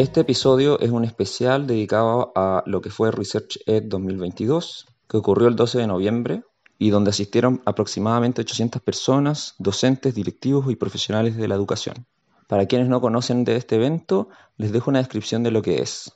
Este 0.00 0.22
episodio 0.22 0.80
es 0.80 0.90
un 0.92 1.04
especial 1.04 1.66
dedicado 1.66 2.32
a 2.34 2.62
lo 2.64 2.80
que 2.80 2.88
fue 2.88 3.10
Research 3.10 3.58
Ed 3.66 3.82
2022, 3.84 4.86
que 5.06 5.18
ocurrió 5.18 5.46
el 5.46 5.56
12 5.56 5.76
de 5.76 5.86
noviembre 5.86 6.42
y 6.78 6.88
donde 6.88 7.10
asistieron 7.10 7.60
aproximadamente 7.66 8.40
800 8.40 8.80
personas, 8.80 9.56
docentes, 9.58 10.14
directivos 10.14 10.72
y 10.72 10.76
profesionales 10.76 11.36
de 11.36 11.46
la 11.48 11.54
educación. 11.54 12.06
Para 12.46 12.64
quienes 12.64 12.88
no 12.88 13.02
conocen 13.02 13.44
de 13.44 13.56
este 13.56 13.76
evento, 13.76 14.30
les 14.56 14.72
dejo 14.72 14.88
una 14.88 15.00
descripción 15.00 15.42
de 15.42 15.50
lo 15.50 15.60
que 15.60 15.82
es. 15.82 16.10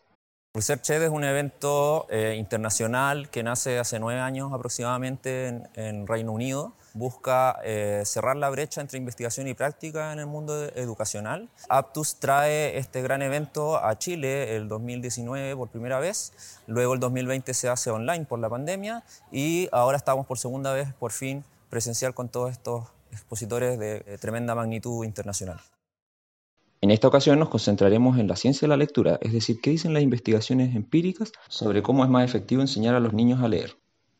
Research 0.55 0.89
Ed 0.89 1.03
es 1.03 1.11
un 1.11 1.25
evento 1.25 2.07
eh, 2.09 2.37
internacional 2.39 3.29
que 3.29 3.43
nace 3.43 3.79
hace 3.79 3.99
nueve 3.99 4.19
años 4.19 4.51
aproximadamente 4.55 5.49
en, 5.49 5.69
en 5.75 6.07
Reino 6.07 6.33
Unido. 6.33 6.75
Busca 6.95 7.59
eh, 7.65 8.03
cerrar 8.07 8.37
la 8.37 8.49
brecha 8.51 8.81
entre 8.81 8.99
investigación 8.99 9.49
y 9.49 9.55
práctica 9.55 10.13
en 10.13 10.21
el 10.21 10.27
mundo 10.27 10.65
educacional. 10.77 11.49
Aptus 11.69 12.17
trae 12.21 12.79
este 12.79 13.03
gran 13.03 13.21
evento 13.21 13.85
a 13.85 13.99
Chile 13.99 14.55
el 14.57 14.69
2019 14.69 15.57
por 15.57 15.69
primera 15.69 15.99
vez, 15.99 16.33
luego 16.69 16.95
el 16.95 17.01
2020 17.01 17.53
se 17.53 17.69
hace 17.69 17.91
online 17.91 18.27
por 18.27 18.39
la 18.39 18.49
pandemia 18.49 19.03
y 19.33 19.69
ahora 19.73 19.97
estamos 19.97 20.25
por 20.25 20.39
segunda 20.39 20.73
vez 20.73 20.95
por 20.95 21.11
fin 21.11 21.45
presencial 21.69 22.15
con 22.15 22.29
todos 22.29 22.53
estos 22.53 22.85
expositores 23.11 23.77
de 23.79 24.05
eh, 24.07 24.19
tremenda 24.21 24.55
magnitud 24.55 25.05
internacional. 25.05 25.61
En 26.81 26.91
esta 26.93 27.09
ocasión 27.09 27.41
nos 27.41 27.49
concentraremos 27.49 28.19
en 28.19 28.29
la 28.29 28.37
ciencia 28.37 28.67
de 28.67 28.69
la 28.69 28.77
lectura, 28.77 29.19
es 29.21 29.33
decir, 29.33 29.61
qué 29.61 29.71
dicen 29.71 29.95
las 29.95 30.03
investigaciones 30.03 30.77
empíricas 30.77 31.33
sobre 31.49 31.83
cómo 31.83 32.05
es 32.05 32.11
más 32.11 32.25
efectivo 32.25 32.61
enseñar 32.61 32.95
a 32.95 33.01
los 33.01 33.15
niños 33.15 33.43
a 33.43 33.49
leer. 33.49 33.77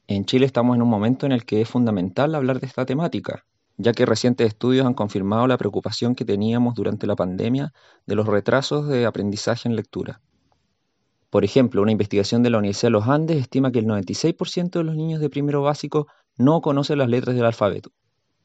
En 0.07 0.27
Chile 0.27 0.45
estamos 0.45 0.77
en 0.77 0.83
un 0.83 0.91
momento 0.91 1.25
en 1.25 1.33
el 1.33 1.47
que 1.47 1.63
es 1.63 1.69
fundamental 1.69 2.35
hablar 2.35 2.61
de 2.61 2.67
esta 2.67 2.85
temática, 2.85 3.47
ya 3.79 3.95
que 3.95 4.05
recientes 4.05 4.47
estudios 4.47 4.85
han 4.85 4.93
confirmado 4.93 5.47
la 5.47 5.57
preocupación 5.57 6.15
que 6.15 6.27
teníamos 6.27 6.75
durante 6.75 7.07
la 7.07 7.17
pandemia 7.17 7.73
de 8.05 8.15
los 8.15 8.27
retrasos 8.27 8.87
de 8.87 9.07
aprendizaje 9.07 9.67
en 9.67 9.77
lectura. 9.77 10.21
Por 11.31 11.43
ejemplo, 11.43 11.81
una 11.81 11.93
investigación 11.93 12.43
de 12.43 12.51
la 12.51 12.59
Universidad 12.59 12.89
de 12.89 12.93
los 12.93 13.09
Andes 13.09 13.39
estima 13.39 13.73
que 13.73 13.79
el 13.79 13.87
96% 13.87 14.71
de 14.71 14.85
los 14.85 14.95
niños 14.95 15.21
de 15.21 15.31
primero 15.31 15.63
básico 15.63 16.07
no 16.37 16.61
conocen 16.61 16.99
las 16.99 17.09
letras 17.09 17.35
del 17.35 17.47
alfabeto. 17.47 17.91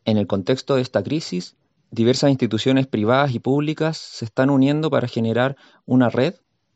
En 0.06 0.18
el 0.18 0.28
contexto 0.28 0.76
de 0.76 0.82
esta 0.82 1.04
crisis, 1.04 1.58
diversas 1.92 2.30
instituciones 2.30 2.88
privadas 2.88 3.36
y 3.36 3.40
públicas 3.40 3.98
se 3.98 4.24
están 4.24 4.50
uniendo 4.50 4.90
para 4.90 5.10
generar 5.10 5.58
una 5.86 6.10
red 6.10 6.36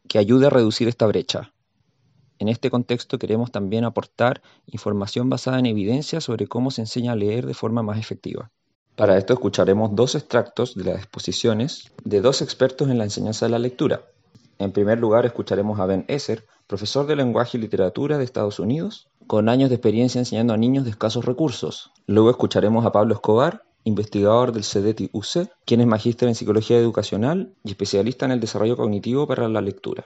que 0.10 0.20
ayude 0.20 0.48
a 0.48 0.50
reducir 0.50 0.90
esta 0.90 1.08
brecha. 1.08 1.53
En 2.40 2.50
este 2.50 2.70
contexto 2.70 3.20
queremos 3.20 3.52
también 3.52 3.84
aportar 3.84 4.42
información 4.68 5.30
basada 5.30 5.60
en 5.60 5.66
evidencia 5.66 6.22
sobre 6.22 6.48
cómo 6.48 6.72
se 6.72 6.82
enseña 6.82 7.14
a 7.14 7.16
leer 7.16 7.46
de 7.46 7.54
forma 7.54 7.84
más 7.84 8.00
efectiva. 8.00 8.52
Para 8.96 9.18
esto 9.18 9.34
escucharemos 9.34 9.96
dos 9.96 10.14
extractos 10.16 10.76
de 10.76 10.84
las 10.84 10.98
exposiciones 10.98 11.92
de 12.04 12.22
dos 12.22 12.42
expertos 12.42 12.90
en 12.90 12.98
la 12.98 13.06
enseñanza 13.06 13.46
de 13.46 13.52
la 13.52 13.60
lectura. 13.60 14.04
En 14.60 14.72
primer 14.72 15.00
lugar 15.00 15.26
escucharemos 15.26 15.80
a 15.80 15.86
Ben 15.86 16.06
Esser, 16.08 16.46
profesor 16.68 17.08
de 17.08 17.16
lenguaje 17.16 17.58
y 17.58 17.62
literatura 17.62 18.18
de 18.18 18.24
Estados 18.24 18.60
Unidos, 18.60 19.08
con 19.26 19.50
años 19.50 19.70
de 19.70 19.76
experiencia 19.76 20.20
enseñando 20.20 20.54
a 20.54 20.58
niños 20.58 20.84
de 20.84 20.92
escasos 20.92 21.26
recursos. 21.26 21.92
Luego 22.06 22.30
escucharemos 22.30 22.86
a 22.86 22.92
Pablo 22.92 23.16
Escobar, 23.16 23.64
investigador 23.84 24.52
del 24.52 24.64
CEDETI 24.64 25.10
UC, 25.12 25.50
quien 25.66 25.82
es 25.82 25.88
magíster 25.88 26.30
en 26.30 26.36
psicología 26.36 26.78
educacional 26.78 27.54
y 27.64 27.72
especialista 27.72 28.26
en 28.26 28.32
el 28.32 28.40
desarrollo 28.40 28.78
cognitivo 28.78 29.28
para 29.28 29.50
la 29.50 29.62
lectura. 29.62 30.06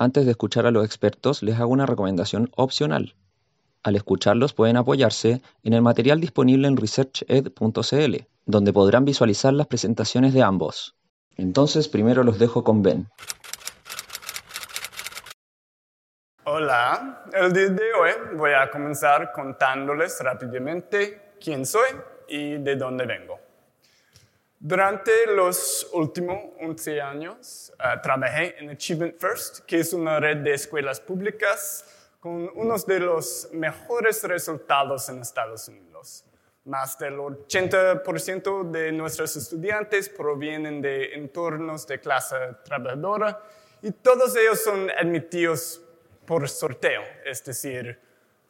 Antes 0.00 0.24
de 0.24 0.30
escuchar 0.30 0.64
a 0.64 0.70
los 0.70 0.82
expertos, 0.82 1.42
les 1.42 1.60
hago 1.60 1.68
una 1.70 1.84
recomendación 1.84 2.50
opcional. 2.56 3.14
Al 3.82 3.96
escucharlos 3.96 4.54
pueden 4.54 4.78
apoyarse 4.78 5.42
en 5.62 5.74
el 5.74 5.82
material 5.82 6.22
disponible 6.22 6.68
en 6.68 6.78
researched.cl, 6.78 8.16
donde 8.46 8.72
podrán 8.72 9.04
visualizar 9.04 9.52
las 9.52 9.66
presentaciones 9.66 10.32
de 10.32 10.42
ambos. 10.42 10.96
Entonces, 11.36 11.86
primero 11.86 12.24
los 12.24 12.38
dejo 12.38 12.64
con 12.64 12.82
Ben. 12.82 13.08
Hola, 16.44 17.22
el 17.34 17.52
día 17.52 17.68
de 17.68 17.92
hoy 17.92 18.36
voy 18.38 18.52
a 18.52 18.70
comenzar 18.70 19.32
contándoles 19.32 20.18
rápidamente 20.22 21.34
quién 21.38 21.66
soy 21.66 21.90
y 22.26 22.56
de 22.56 22.74
dónde 22.76 23.04
vengo. 23.04 23.38
Durante 24.62 25.26
los 25.26 25.88
últimos 25.94 26.36
11 26.60 27.00
años 27.00 27.72
uh, 27.78 27.98
trabajé 28.02 28.58
en 28.58 28.68
Achievement 28.68 29.18
First, 29.18 29.60
que 29.60 29.80
es 29.80 29.94
una 29.94 30.20
red 30.20 30.36
de 30.36 30.52
escuelas 30.52 31.00
públicas 31.00 31.82
con 32.20 32.50
unos 32.54 32.84
de 32.84 33.00
los 33.00 33.48
mejores 33.54 34.22
resultados 34.24 35.08
en 35.08 35.22
Estados 35.22 35.66
Unidos. 35.68 36.26
Más 36.66 36.98
del 36.98 37.14
80% 37.14 38.70
de 38.70 38.92
nuestros 38.92 39.34
estudiantes 39.34 40.10
provienen 40.10 40.82
de 40.82 41.14
entornos 41.14 41.86
de 41.86 41.98
clase 41.98 42.36
trabajadora 42.62 43.42
y 43.80 43.92
todos 43.92 44.36
ellos 44.36 44.62
son 44.62 44.90
admitidos 44.90 45.80
por 46.26 46.46
sorteo, 46.46 47.00
es 47.24 47.42
decir, 47.42 47.98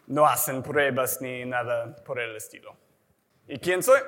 no 0.08 0.26
hacen 0.26 0.60
pruebas 0.60 1.20
ni 1.20 1.44
nada 1.44 1.94
por 2.02 2.18
el 2.18 2.34
estilo. 2.34 2.74
¿Y 3.46 3.60
quién 3.60 3.80
soy? 3.80 4.00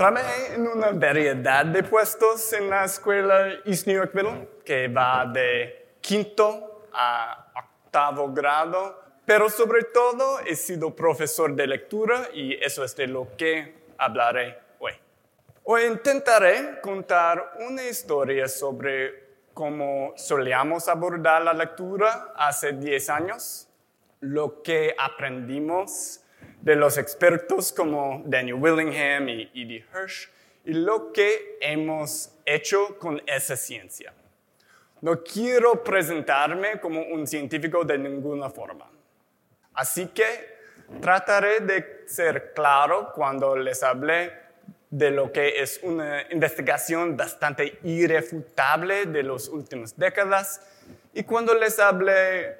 Trabajé 0.00 0.54
en 0.54 0.66
una 0.66 0.92
variedad 0.92 1.62
de 1.66 1.82
puestos 1.82 2.54
en 2.54 2.70
la 2.70 2.86
escuela 2.86 3.52
East 3.66 3.86
New 3.86 3.96
Yorkville, 3.96 4.48
que 4.64 4.88
va 4.88 5.26
de 5.26 5.96
quinto 6.00 6.86
a 6.90 7.52
octavo 7.84 8.32
grado, 8.32 8.98
pero 9.26 9.50
sobre 9.50 9.84
todo 9.84 10.40
he 10.46 10.56
sido 10.56 10.96
profesor 10.96 11.54
de 11.54 11.66
lectura 11.66 12.30
y 12.32 12.54
eso 12.64 12.82
es 12.82 12.96
de 12.96 13.08
lo 13.08 13.36
que 13.36 13.74
hablaré 13.98 14.58
hoy. 14.78 14.92
Hoy 15.64 15.82
intentaré 15.82 16.80
contar 16.80 17.56
una 17.58 17.84
historia 17.84 18.48
sobre 18.48 19.48
cómo 19.52 20.14
solíamos 20.16 20.88
abordar 20.88 21.42
la 21.42 21.52
lectura 21.52 22.32
hace 22.36 22.72
10 22.72 23.10
años, 23.10 23.68
lo 24.20 24.62
que 24.62 24.96
aprendimos 24.98 26.22
de 26.60 26.76
los 26.76 26.98
expertos 26.98 27.72
como 27.72 28.22
Daniel 28.26 28.56
Willingham 28.56 29.28
y 29.28 29.50
Edie 29.54 29.84
Hirsch 29.94 30.28
y 30.64 30.74
lo 30.74 31.12
que 31.12 31.58
hemos 31.60 32.32
hecho 32.44 32.98
con 32.98 33.22
esa 33.26 33.56
ciencia. 33.56 34.12
No 35.00 35.22
quiero 35.22 35.82
presentarme 35.82 36.78
como 36.78 37.00
un 37.02 37.26
científico 37.26 37.84
de 37.84 37.96
ninguna 37.96 38.50
forma. 38.50 38.90
Así 39.72 40.08
que 40.08 40.60
trataré 41.00 41.60
de 41.60 42.02
ser 42.06 42.52
claro 42.52 43.12
cuando 43.14 43.56
les 43.56 43.82
hablé 43.82 44.32
de 44.90 45.10
lo 45.10 45.32
que 45.32 45.62
es 45.62 45.80
una 45.82 46.26
investigación 46.30 47.16
bastante 47.16 47.78
irrefutable 47.84 49.06
de 49.06 49.22
las 49.22 49.48
últimas 49.48 49.96
décadas 49.96 50.60
y 51.14 51.22
cuando 51.22 51.54
les 51.54 51.78
hablé 51.78 52.58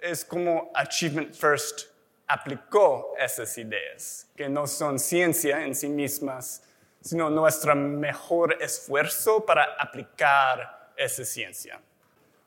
es 0.00 0.24
como 0.24 0.72
Achievement 0.74 1.34
First 1.34 1.89
aplicó 2.30 3.14
esas 3.18 3.58
ideas, 3.58 4.28
que 4.36 4.48
no 4.48 4.66
son 4.66 4.98
ciencia 4.98 5.64
en 5.66 5.74
sí 5.74 5.88
mismas, 5.88 6.62
sino 7.00 7.28
nuestro 7.28 7.74
mejor 7.74 8.56
esfuerzo 8.60 9.44
para 9.44 9.74
aplicar 9.78 10.92
esa 10.96 11.24
ciencia. 11.24 11.80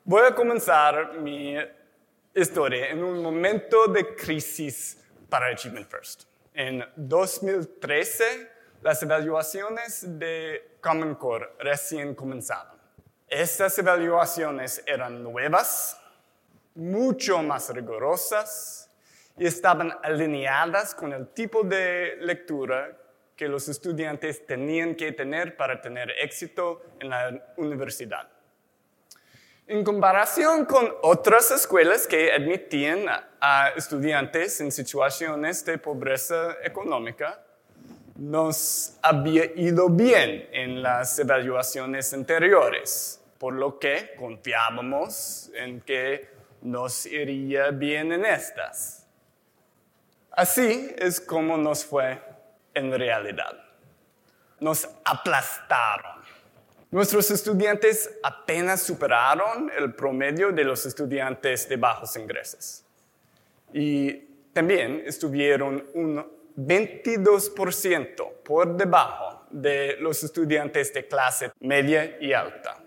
Voy 0.04 0.22
a 0.26 0.34
comenzar 0.34 1.14
mi 1.14 1.56
historia 2.34 2.88
en 2.88 3.04
un 3.04 3.22
momento 3.22 3.86
de 3.88 4.14
crisis 4.14 4.98
para 5.28 5.48
Achievement 5.48 5.88
First. 5.88 6.24
En 6.54 6.82
2013, 6.96 8.50
las 8.80 9.02
evaluaciones 9.02 10.18
de 10.18 10.76
Common 10.80 11.14
Core 11.16 11.50
recién 11.58 12.14
comenzaban. 12.14 12.78
Estas 13.28 13.78
evaluaciones 13.78 14.82
eran 14.86 15.22
nuevas, 15.22 16.00
mucho 16.74 17.42
más 17.42 17.68
rigurosas, 17.70 18.83
y 19.38 19.46
estaban 19.46 19.92
alineadas 20.02 20.94
con 20.94 21.12
el 21.12 21.28
tipo 21.28 21.62
de 21.62 22.16
lectura 22.20 22.96
que 23.36 23.48
los 23.48 23.68
estudiantes 23.68 24.46
tenían 24.46 24.94
que 24.94 25.12
tener 25.12 25.56
para 25.56 25.80
tener 25.80 26.12
éxito 26.20 26.82
en 27.00 27.10
la 27.10 27.54
universidad. 27.56 28.28
En 29.66 29.82
comparación 29.82 30.66
con 30.66 30.92
otras 31.02 31.50
escuelas 31.50 32.06
que 32.06 32.32
admitían 32.32 33.06
a 33.40 33.70
estudiantes 33.76 34.60
en 34.60 34.70
situaciones 34.70 35.64
de 35.64 35.78
pobreza 35.78 36.56
económica, 36.62 37.42
nos 38.16 38.98
había 39.02 39.46
ido 39.56 39.88
bien 39.88 40.48
en 40.52 40.82
las 40.82 41.18
evaluaciones 41.18 42.12
anteriores. 42.12 43.20
por 43.38 43.52
lo 43.52 43.78
que 43.78 44.14
confiábamos 44.16 45.50
en 45.54 45.82
que 45.82 46.30
nos 46.62 47.04
iría 47.04 47.72
bien 47.72 48.12
en 48.12 48.24
estas. 48.24 49.03
Así 50.36 50.92
es 50.98 51.20
como 51.20 51.56
nos 51.56 51.84
fue 51.84 52.20
en 52.74 52.92
realidad. 52.92 53.56
Nos 54.58 54.88
aplastaron. 55.04 56.22
Nuestros 56.90 57.30
estudiantes 57.30 58.10
apenas 58.22 58.82
superaron 58.82 59.70
el 59.76 59.94
promedio 59.94 60.50
de 60.50 60.64
los 60.64 60.86
estudiantes 60.86 61.68
de 61.68 61.76
bajos 61.76 62.16
ingresos. 62.16 62.84
Y 63.72 64.12
también 64.52 65.04
estuvieron 65.06 65.86
un 65.94 66.26
22% 66.56 68.42
por 68.42 68.76
debajo 68.76 69.46
de 69.50 69.96
los 70.00 70.22
estudiantes 70.24 70.92
de 70.92 71.06
clase 71.06 71.52
media 71.60 72.16
y 72.20 72.32
alta. 72.32 72.78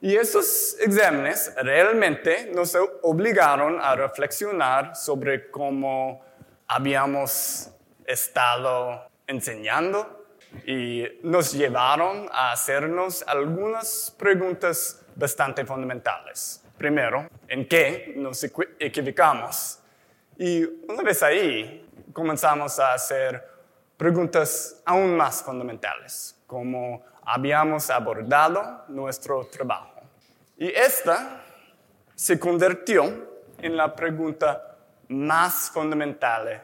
Y 0.00 0.16
esos 0.16 0.76
exámenes 0.80 1.52
realmente 1.56 2.50
nos 2.52 2.76
obligaron 3.02 3.78
a 3.80 3.94
reflexionar 3.94 4.96
sobre 4.96 5.50
cómo 5.50 6.25
habíamos 6.68 7.70
estado 8.06 9.08
enseñando 9.26 10.26
y 10.64 11.04
nos 11.22 11.52
llevaron 11.52 12.28
a 12.32 12.52
hacernos 12.52 13.24
algunas 13.26 14.14
preguntas 14.18 15.04
bastante 15.14 15.64
fundamentales. 15.64 16.62
Primero, 16.78 17.28
¿en 17.48 17.66
qué 17.66 18.14
nos 18.16 18.44
equivocamos? 18.78 19.80
Y 20.38 20.64
una 20.88 21.02
vez 21.02 21.22
ahí, 21.22 21.88
comenzamos 22.12 22.78
a 22.78 22.94
hacer 22.94 23.42
preguntas 23.96 24.82
aún 24.84 25.16
más 25.16 25.42
fundamentales, 25.42 26.38
como 26.46 27.04
habíamos 27.22 27.90
abordado 27.90 28.84
nuestro 28.88 29.46
trabajo. 29.46 30.00
Y 30.58 30.68
esta 30.68 31.42
se 32.14 32.38
convirtió 32.38 33.04
en 33.58 33.76
la 33.76 33.94
pregunta 33.94 34.75
más 35.08 35.70
fundamental 35.70 36.62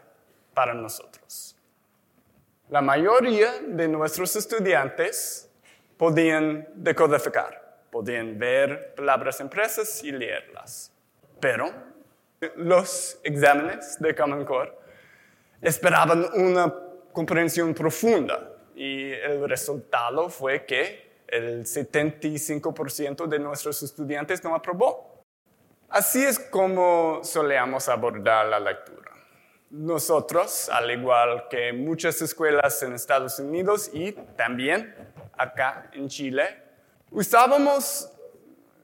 para 0.55 0.75
nosotros. 0.75 1.57
La 2.69 2.81
mayoría 2.81 3.53
de 3.61 3.89
nuestros 3.89 4.35
estudiantes 4.37 5.51
podían 5.97 6.67
decodificar, 6.75 7.81
podían 7.91 8.39
ver 8.39 8.95
palabras 8.95 9.41
impresas 9.41 10.03
y 10.03 10.13
leerlas. 10.13 10.91
Pero 11.39 11.71
los 12.57 13.19
exámenes 13.23 13.99
de 14.01 14.15
Common 14.15 14.45
Core 14.45 14.73
esperaban 15.61 16.27
una 16.35 16.75
comprensión 17.13 17.75
profunda 17.75 18.53
y 18.75 19.13
el 19.13 19.49
resultado 19.49 20.29
fue 20.29 20.65
que 20.65 21.13
el 21.29 21.65
75% 21.65 23.27
de 23.27 23.39
nuestros 23.39 23.83
estudiantes 23.83 24.43
no 24.45 24.55
aprobó. 24.55 25.12
Así 25.93 26.25
es 26.25 26.39
como 26.39 27.21
solíamos 27.23 27.87
abordar 27.91 28.47
la 28.47 28.59
lectura. 28.59 29.13
Nosotros, 29.69 30.71
al 30.71 30.91
igual 30.91 31.49
que 31.51 31.75
muchas 31.75 32.23
escuelas 32.23 32.83
en 32.83 32.95
Estados 32.95 33.39
Unidos 33.39 33.91
y 33.93 34.13
también 34.13 34.95
acá 35.37 35.91
en 35.93 36.09
Chile, 36.09 36.63
usábamos 37.11 38.11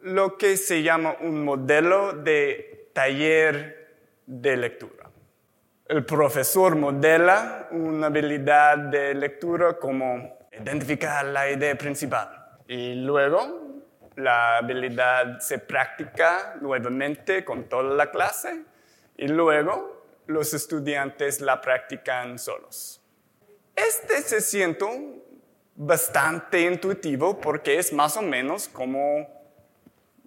lo 0.02 0.37
que 0.37 0.58
se 0.58 0.82
llama 0.82 1.16
un 1.22 1.43
modelo 1.46 2.12
de 2.12 2.90
taller 2.93 3.96
de 4.26 4.56
lectura. 4.58 5.10
El 5.87 6.05
profesor 6.05 6.76
modela 6.76 7.69
una 7.70 8.08
habilidad 8.08 8.76
de 8.76 9.14
lectura 9.14 9.78
como 9.78 10.46
identificar 10.52 11.25
la 11.25 11.50
idea 11.50 11.75
principal, 11.78 12.58
y 12.66 12.96
luego 12.96 13.68
la 14.19 14.59
habilidad 14.59 15.38
se 15.38 15.59
practica 15.61 16.56
nuevamente 16.61 17.44
con 17.44 17.69
toda 17.69 17.94
la 17.94 18.11
clase 18.11 18.65
y 19.17 19.29
luego 19.29 20.05
los 20.26 20.53
estudiantes 20.55 21.41
la 21.41 21.61
practican 21.61 22.38
solos. 22.38 23.00
Este 23.76 24.23
se 24.23 24.41
siente 24.41 24.87
bastante 25.76 26.62
intuitivo 26.62 27.41
porque 27.41 27.79
es 27.79 27.93
más 27.93 28.17
o 28.17 28.23
menos 28.23 28.67
como 28.67 29.29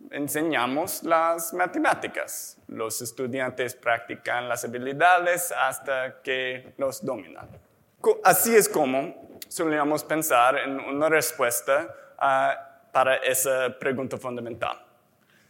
enseñamos 0.10 1.04
las 1.04 1.54
matemáticas. 1.54 2.58
Los 2.70 3.02
estudiantes 3.02 3.76
practican 3.76 4.48
las 4.48 4.64
habilidades 4.64 5.52
hasta 5.52 6.22
que 6.22 6.74
los 6.78 7.04
dominan. 7.04 7.50
Así 8.24 8.56
es 8.56 8.70
como 8.70 9.38
solíamos 9.50 10.06
pensar 10.06 10.58
en 10.60 10.80
una 10.80 11.10
respuesta 11.10 11.94
para 12.92 13.16
esa 13.18 13.78
pregunta 13.80 14.18
fundamental. 14.18 14.86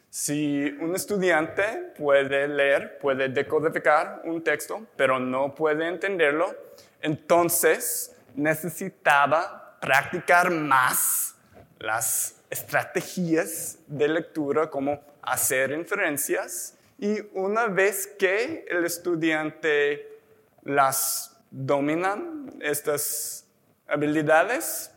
Si 0.10 0.66
un 0.82 0.94
estudiante 0.96 1.94
puede 1.98 2.48
leer, 2.48 2.98
puede 3.00 3.30
decodificar 3.30 4.22
un 4.26 4.44
texto, 4.44 4.86
pero 4.98 5.20
no 5.20 5.56
puede 5.56 5.88
entenderlo, 5.88 6.54
entonces 7.02 8.16
necesitaba 8.36 9.78
practicar 9.80 10.52
más 10.52 11.36
las 11.80 12.42
estrategias 12.50 13.80
de 13.88 14.08
lectura 14.10 14.70
como 14.70 15.02
hacer 15.22 15.72
inferencias 15.72 16.78
y 17.00 17.20
una 17.34 17.68
vez 17.68 18.06
que 18.20 18.66
el 18.70 18.86
estudiante 18.86 20.20
las 20.64 21.42
domina, 21.50 22.22
estas 22.60 23.48
habilidades, 23.88 24.92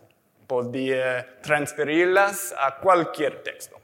podía 0.47 1.41
transferirlas 1.41 2.55
a 2.59 2.77
cualquier 2.77 3.43
texto. 3.43 3.81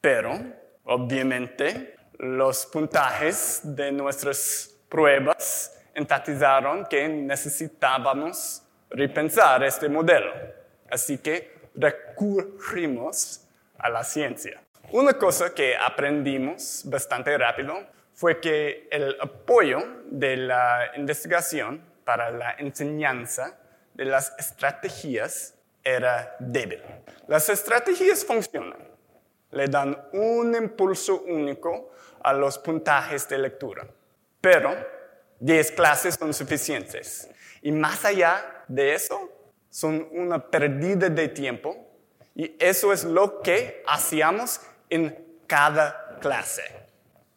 Pero, 0.00 0.38
obviamente, 0.84 1.96
los 2.18 2.66
puntajes 2.66 3.60
de 3.62 3.92
nuestras 3.92 4.76
pruebas 4.88 5.78
enfatizaron 5.94 6.86
que 6.86 7.08
necesitábamos 7.08 8.62
repensar 8.90 9.62
este 9.64 9.88
modelo. 9.88 10.32
Así 10.90 11.18
que 11.18 11.58
recurrimos 11.74 13.46
a 13.78 13.88
la 13.88 14.04
ciencia. 14.04 14.60
Una 14.90 15.12
cosa 15.14 15.54
que 15.54 15.76
aprendimos 15.76 16.82
bastante 16.86 17.36
rápido 17.36 17.74
fue 18.14 18.40
que 18.40 18.88
el 18.90 19.16
apoyo 19.20 19.78
de 20.06 20.36
la 20.36 20.92
investigación 20.96 21.82
para 22.04 22.30
la 22.30 22.52
enseñanza 22.58 23.58
de 23.98 24.04
las 24.04 24.32
estrategias 24.38 25.54
era 25.82 26.36
débil. 26.38 26.80
Las 27.26 27.48
estrategias 27.48 28.24
funcionan, 28.24 28.78
le 29.50 29.66
dan 29.66 30.08
un 30.12 30.54
impulso 30.54 31.22
único 31.22 31.90
a 32.22 32.32
los 32.32 32.58
puntajes 32.58 33.28
de 33.28 33.38
lectura, 33.38 33.88
pero 34.40 34.72
10 35.40 35.72
clases 35.72 36.14
son 36.14 36.32
suficientes. 36.32 37.28
Y 37.60 37.72
más 37.72 38.04
allá 38.04 38.64
de 38.68 38.94
eso, 38.94 39.32
son 39.68 40.08
una 40.12 40.48
pérdida 40.48 41.08
de 41.08 41.28
tiempo 41.28 41.76
y 42.36 42.54
eso 42.58 42.92
es 42.92 43.04
lo 43.04 43.42
que 43.42 43.82
hacíamos 43.86 44.60
en 44.88 45.40
cada 45.48 46.18
clase. 46.20 46.62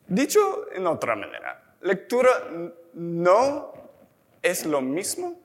Dicho 0.07 0.71
en 0.73 0.85
otra 0.85 1.15
manera, 1.15 1.75
lectura 1.81 2.29
no 2.93 3.73
es 4.43 4.65
lo 4.65 4.81
mismo 4.81 5.40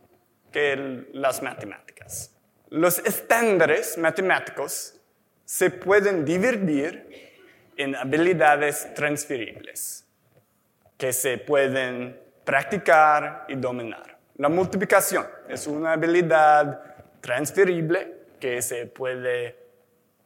que 0.57 1.05
las 1.13 1.43
matemáticas. 1.43 2.35
Los 2.71 2.99
estándares 3.01 3.99
matemáticos 3.99 4.99
se 5.45 5.69
pueden 5.69 6.25
dividir 6.25 7.35
en 7.77 7.95
habilidades 7.95 8.95
transferibles 8.95 10.07
que 10.97 11.13
se 11.13 11.37
pueden 11.37 12.19
practicar 12.43 13.45
y 13.49 13.57
dominar. 13.57 14.17
La 14.37 14.49
multiplicación 14.49 15.27
es 15.47 15.67
una 15.67 15.93
habilidad 15.93 16.81
transferible 17.21 18.15
que 18.41 18.63
se 18.63 18.87
puede 18.87 19.59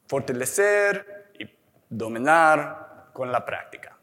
fortalecer 0.06 1.32
y 1.40 1.50
dominar 1.88 3.08
con 3.12 3.32
la 3.32 3.44
práctica. 3.44 3.98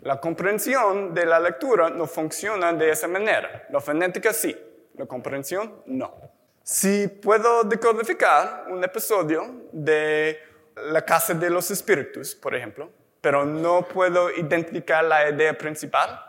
La 0.00 0.18
comprensión 0.18 1.12
de 1.12 1.26
la 1.26 1.38
lectura 1.40 1.90
no 1.90 2.06
funciona 2.06 2.72
de 2.72 2.88
esa 2.88 3.06
manera. 3.06 3.66
La 3.68 3.80
fonética 3.80 4.32
sí, 4.32 4.56
la 4.96 5.06
comprensión, 5.06 5.82
no. 5.86 6.14
Si 6.62 7.08
puedo 7.08 7.64
decodificar 7.64 8.66
un 8.70 8.82
episodio 8.82 9.66
de 9.72 10.38
La 10.76 11.04
Casa 11.04 11.34
de 11.34 11.50
los 11.50 11.70
Espíritus, 11.70 12.34
por 12.34 12.54
ejemplo, 12.54 12.90
pero 13.20 13.44
no 13.44 13.86
puedo 13.86 14.30
identificar 14.30 15.04
la 15.04 15.28
idea 15.28 15.56
principal, 15.56 16.20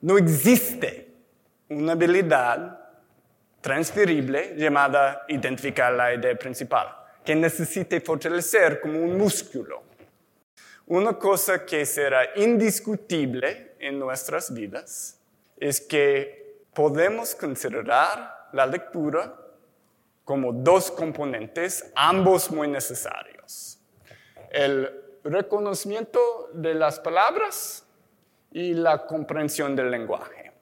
no 0.00 0.18
existe 0.18 1.12
una 1.68 1.92
habilidad 1.92 2.78
transferible 3.60 4.54
llamada 4.56 5.24
identificar 5.28 5.92
la 5.92 6.14
idea 6.14 6.36
principal, 6.36 6.88
que 7.24 7.34
necesite 7.34 8.00
fortalecer 8.00 8.80
como 8.80 9.00
un 9.00 9.18
músculo. 9.18 9.82
Una 10.86 11.18
cosa 11.18 11.64
que 11.66 11.84
será 11.84 12.30
indiscutible 12.36 13.74
en 13.80 13.98
nuestras 13.98 14.54
vidas 14.54 15.18
es 15.58 15.80
que 15.80 16.45
podemos 16.76 17.34
considerar 17.34 18.50
la 18.52 18.66
lectura 18.66 19.34
como 20.26 20.52
dos 20.52 20.90
componentes, 20.90 21.90
ambos 21.96 22.50
muy 22.50 22.68
necesarios. 22.68 23.80
El 24.50 25.18
reconocimiento 25.24 26.50
de 26.52 26.74
las 26.74 27.00
palabras 27.00 27.86
y 28.52 28.74
la 28.74 29.06
comprensión 29.06 29.74
del 29.74 29.90
lenguaje. 29.90 30.52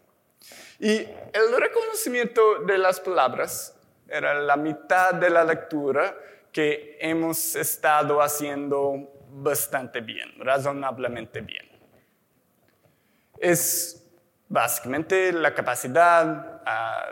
Y 0.78 0.98
el 0.98 1.56
reconocimiento 1.58 2.60
de 2.60 2.78
las 2.78 3.00
palabras 3.00 3.76
era 4.08 4.34
la 4.34 4.56
mitad 4.56 5.14
de 5.14 5.30
la 5.30 5.44
lectura 5.44 6.16
que 6.52 6.96
hemos 7.00 7.56
estado 7.56 8.22
haciendo 8.22 9.10
bastante 9.30 10.00
bien, 10.00 10.32
razonablemente 10.38 11.40
bien. 11.40 11.68
Es 13.40 14.03
básicamente 14.48 15.32
la 15.32 15.54
capacidad 15.54 16.62
a 16.64 17.08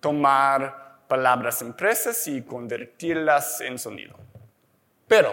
tomar 0.00 0.98
palabras 1.08 1.62
impresas 1.62 2.26
y 2.26 2.42
convertirlas 2.42 3.60
en 3.60 3.78
sonido. 3.78 4.16
Pero 5.06 5.32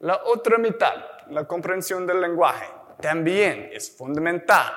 la 0.00 0.22
otra 0.24 0.58
mitad, 0.58 0.94
la 1.30 1.44
comprensión 1.44 2.06
del 2.06 2.20
lenguaje, 2.20 2.66
también 3.00 3.70
es 3.72 3.90
fundamental. 3.90 4.72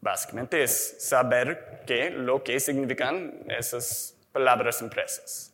Básicamente 0.00 0.62
es 0.62 0.96
saber 0.98 1.82
qué, 1.86 2.10
lo 2.10 2.42
que 2.42 2.58
significan 2.58 3.44
esas 3.48 4.16
palabras 4.32 4.82
impresas. 4.82 5.52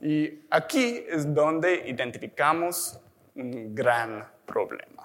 Y 0.00 0.46
aquí 0.50 1.04
es 1.08 1.32
donde 1.32 1.88
identificamos 1.88 3.00
un 3.34 3.74
gran 3.74 4.28
problema. 4.44 4.95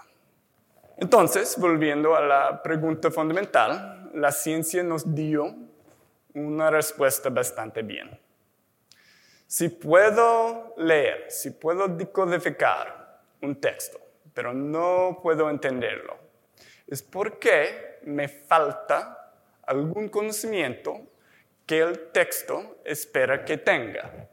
Entonces, 1.02 1.58
volviendo 1.58 2.16
a 2.16 2.22
la 2.22 2.62
pregunta 2.62 3.10
fundamental, 3.10 4.12
la 4.14 4.32
ciencia 4.32 4.84
nos 4.84 5.16
dio 5.16 5.52
una 6.36 6.70
respuesta 6.70 7.32
bastante 7.32 7.82
bien. 7.82 8.20
Si 9.48 9.70
puedo 9.70 10.76
leer, 10.78 11.26
si 11.28 11.50
puedo 11.50 11.88
decodificar 11.88 13.20
un 13.42 13.60
texto, 13.60 14.00
pero 14.32 14.54
no 14.54 15.20
puedo 15.24 15.50
entenderlo, 15.50 16.20
es 16.86 17.02
porque 17.02 17.98
me 18.04 18.28
falta 18.28 19.34
algún 19.66 20.08
conocimiento 20.08 21.02
que 21.66 21.80
el 21.80 22.12
texto 22.12 22.78
espera 22.86 23.44
que 23.44 23.58
tenga. 23.58 24.30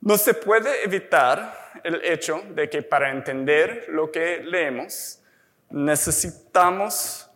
No 0.00 0.18
se 0.18 0.34
puede 0.34 0.82
evitar 0.82 1.80
el 1.84 2.04
hecho 2.04 2.42
de 2.50 2.68
que 2.68 2.82
para 2.82 3.12
entender 3.12 3.86
lo 3.88 4.10
que 4.10 4.42
leemos 4.42 5.20
necesitamos 5.70 7.30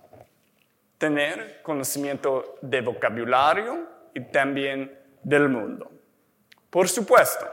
tener 0.99 1.62
conocimiento 1.62 2.56
de 2.61 2.80
vocabulario 2.80 3.88
y 4.14 4.20
también 4.20 4.99
del 5.23 5.49
mundo. 5.49 5.90
Por 6.70 6.88
supuesto, 6.88 7.47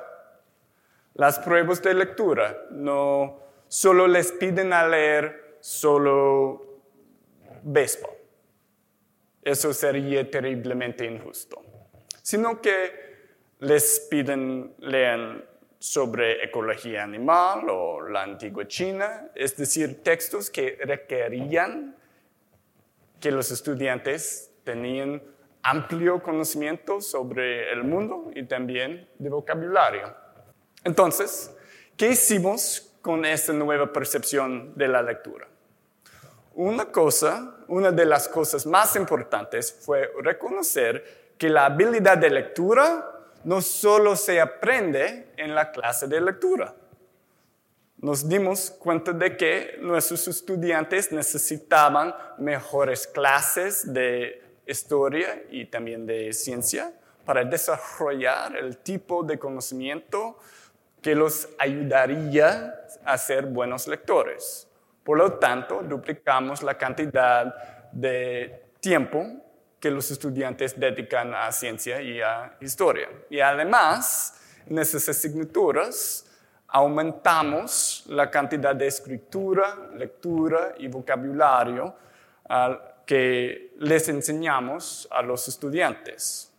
las 1.14 1.40
pruebas 1.40 1.82
de 1.82 1.94
lectura 1.94 2.58
no 2.72 3.40
solo 3.68 4.08
les 4.08 4.32
piden 4.34 4.74
a 4.74 4.88
leer 4.88 5.58
solo 5.62 6.82
béisbol. 7.64 8.12
Eso 9.42 9.74
sería 9.74 10.30
terriblemente 10.30 11.06
injusto. 11.06 11.62
Sino 12.22 12.60
que 12.62 13.06
les 13.60 14.08
piden 14.10 14.74
leer 14.80 15.48
sobre 15.86 16.44
ecología 16.44 17.04
animal 17.04 17.70
o 17.70 18.02
la 18.10 18.24
antigua 18.24 18.68
China, 18.68 19.30
es 19.36 19.56
decir, 19.56 20.02
textos 20.02 20.50
que 20.50 20.80
requerían 20.84 21.96
que 23.20 23.30
los 23.30 23.52
estudiantes 23.52 24.52
tenían 24.64 25.22
amplio 25.62 26.24
conocimiento 26.24 27.02
sobre 27.02 27.72
el 27.72 27.84
mundo 27.84 28.32
y 28.34 28.48
también 28.48 29.08
de 29.20 29.30
vocabulario. 29.30 30.12
Entonces, 30.84 31.56
¿qué 31.96 32.10
hicimos 32.10 32.98
con 33.04 33.24
esta 33.24 33.54
nueva 33.54 33.94
percepción 33.94 34.74
de 34.76 34.88
la 34.88 35.04
lectura? 35.04 35.48
Una 36.56 36.86
cosa, 36.86 37.58
una 37.68 37.92
de 37.92 38.06
las 38.08 38.28
cosas 38.28 38.66
más 38.66 38.96
importantes 38.96 39.72
fue 39.82 40.12
reconocer 40.24 41.36
que 41.38 41.48
la 41.48 41.68
habilidad 41.68 42.18
de 42.18 42.32
lectura 42.32 43.15
no 43.46 43.62
solo 43.62 44.16
se 44.16 44.42
aprende 44.42 45.32
en 45.38 45.54
la 45.54 45.72
clase 45.72 46.08
de 46.08 46.20
lectura. 46.20 46.74
Nos 47.98 48.28
dimos 48.28 48.72
cuenta 48.72 49.14
de 49.14 49.38
que 49.38 49.78
nuestros 49.82 50.28
estudiantes 50.28 51.12
necesitaban 51.12 52.14
mejores 52.40 53.08
clases 53.08 53.94
de 53.94 54.42
historia 54.66 55.44
y 55.50 55.66
también 55.66 56.08
de 56.08 56.34
ciencia 56.34 56.92
para 57.24 57.44
desarrollar 57.44 58.58
el 58.58 58.78
tipo 58.78 59.24
de 59.24 59.38
conocimiento 59.38 60.38
que 61.02 61.14
los 61.14 61.48
ayudaría 61.60 62.76
a 63.06 63.18
ser 63.18 63.46
buenos 63.46 63.88
lectores. 63.88 64.68
Por 65.04 65.20
lo 65.20 65.34
tanto, 65.34 65.84
duplicamos 65.84 66.64
la 66.64 66.80
cantidad 66.80 67.92
de 67.92 68.64
tiempo 68.80 69.45
que 69.86 69.92
los 69.92 70.10
estudiantes 70.10 70.80
dedican 70.80 71.36
a 71.36 71.52
ciencia 71.52 72.02
y 72.02 72.20
a 72.20 72.58
historia. 72.60 73.08
Y 73.30 73.40
además, 73.40 74.34
en 74.66 74.80
esas 74.80 75.08
asignaturas 75.08 76.26
aumentamos 76.70 78.04
la 78.08 78.32
cantidad 78.32 78.76
de 78.76 78.88
escritura, 78.88 79.92
lectura 79.96 80.74
y 80.80 80.88
vocabulario 80.88 81.96
que 83.06 83.76
les 83.78 84.10
enseñamos 84.10 85.08
a 85.12 85.22
los 85.22 85.48
estudiantes. 85.48 86.52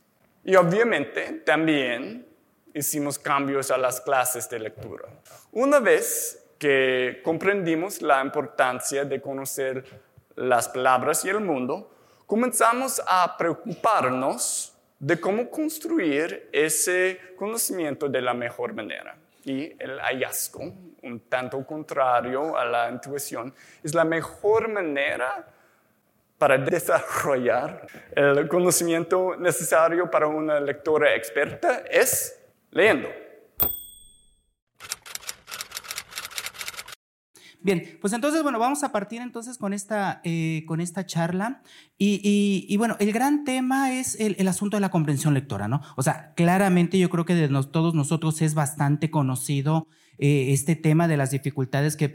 Y 0.44 0.54
obviamente 0.54 1.42
también 1.44 2.28
hicimos 2.74 3.18
cambios 3.18 3.72
a 3.72 3.76
las 3.76 4.00
clases 4.00 4.48
de 4.48 4.60
lectura. 4.60 5.08
Una 5.50 5.80
vez 5.80 6.46
que 6.60 7.22
comprendimos 7.24 8.02
la 8.02 8.22
importancia 8.22 9.04
de 9.04 9.20
conocer 9.20 9.84
las 10.36 10.68
palabras 10.68 11.24
y 11.24 11.30
el 11.30 11.40
mundo, 11.40 11.90
comenzamos 12.26 13.02
a 13.06 13.36
preocuparnos 13.36 14.74
de 14.98 15.20
cómo 15.20 15.50
construir 15.50 16.48
ese 16.52 17.20
conocimiento 17.36 18.08
de 18.08 18.20
la 18.22 18.34
mejor 18.34 18.74
manera. 18.74 19.16
Y 19.44 19.72
el 19.78 20.00
hallazgo, 20.00 20.72
un 21.02 21.20
tanto 21.28 21.64
contrario 21.64 22.56
a 22.56 22.64
la 22.64 22.90
intuición, 22.90 23.54
es 23.82 23.94
la 23.94 24.04
mejor 24.04 24.68
manera 24.68 25.46
para 26.38 26.58
desarrollar 26.58 27.86
el 28.14 28.48
conocimiento 28.48 29.36
necesario 29.36 30.10
para 30.10 30.26
una 30.26 30.60
lectora 30.60 31.14
experta 31.14 31.84
es 31.90 32.42
leyendo. 32.70 33.08
Bien, 37.66 37.98
pues 38.00 38.12
entonces, 38.12 38.44
bueno, 38.44 38.60
vamos 38.60 38.84
a 38.84 38.92
partir 38.92 39.20
entonces 39.20 39.58
con 39.58 39.72
esta, 39.72 40.20
eh, 40.22 40.62
con 40.68 40.80
esta 40.80 41.04
charla. 41.04 41.62
Y, 41.98 42.76
bueno, 42.76 42.94
el 43.00 43.10
gran 43.12 43.42
tema 43.42 43.92
es 43.92 44.14
el, 44.20 44.46
asunto 44.46 44.76
de 44.76 44.82
la 44.82 44.92
comprensión 44.92 45.34
lectora, 45.34 45.66
¿no? 45.66 45.82
O 45.96 46.02
sea, 46.04 46.32
claramente 46.36 46.96
yo 46.96 47.10
creo 47.10 47.24
que 47.24 47.34
de 47.34 47.48
todos 47.48 47.92
nosotros 47.92 48.40
es 48.40 48.54
bastante 48.54 49.10
conocido 49.10 49.88
eh, 50.18 50.52
este 50.52 50.76
tema 50.76 51.08
de 51.08 51.16
las 51.16 51.30
dificultades 51.30 51.96
que, 51.96 52.08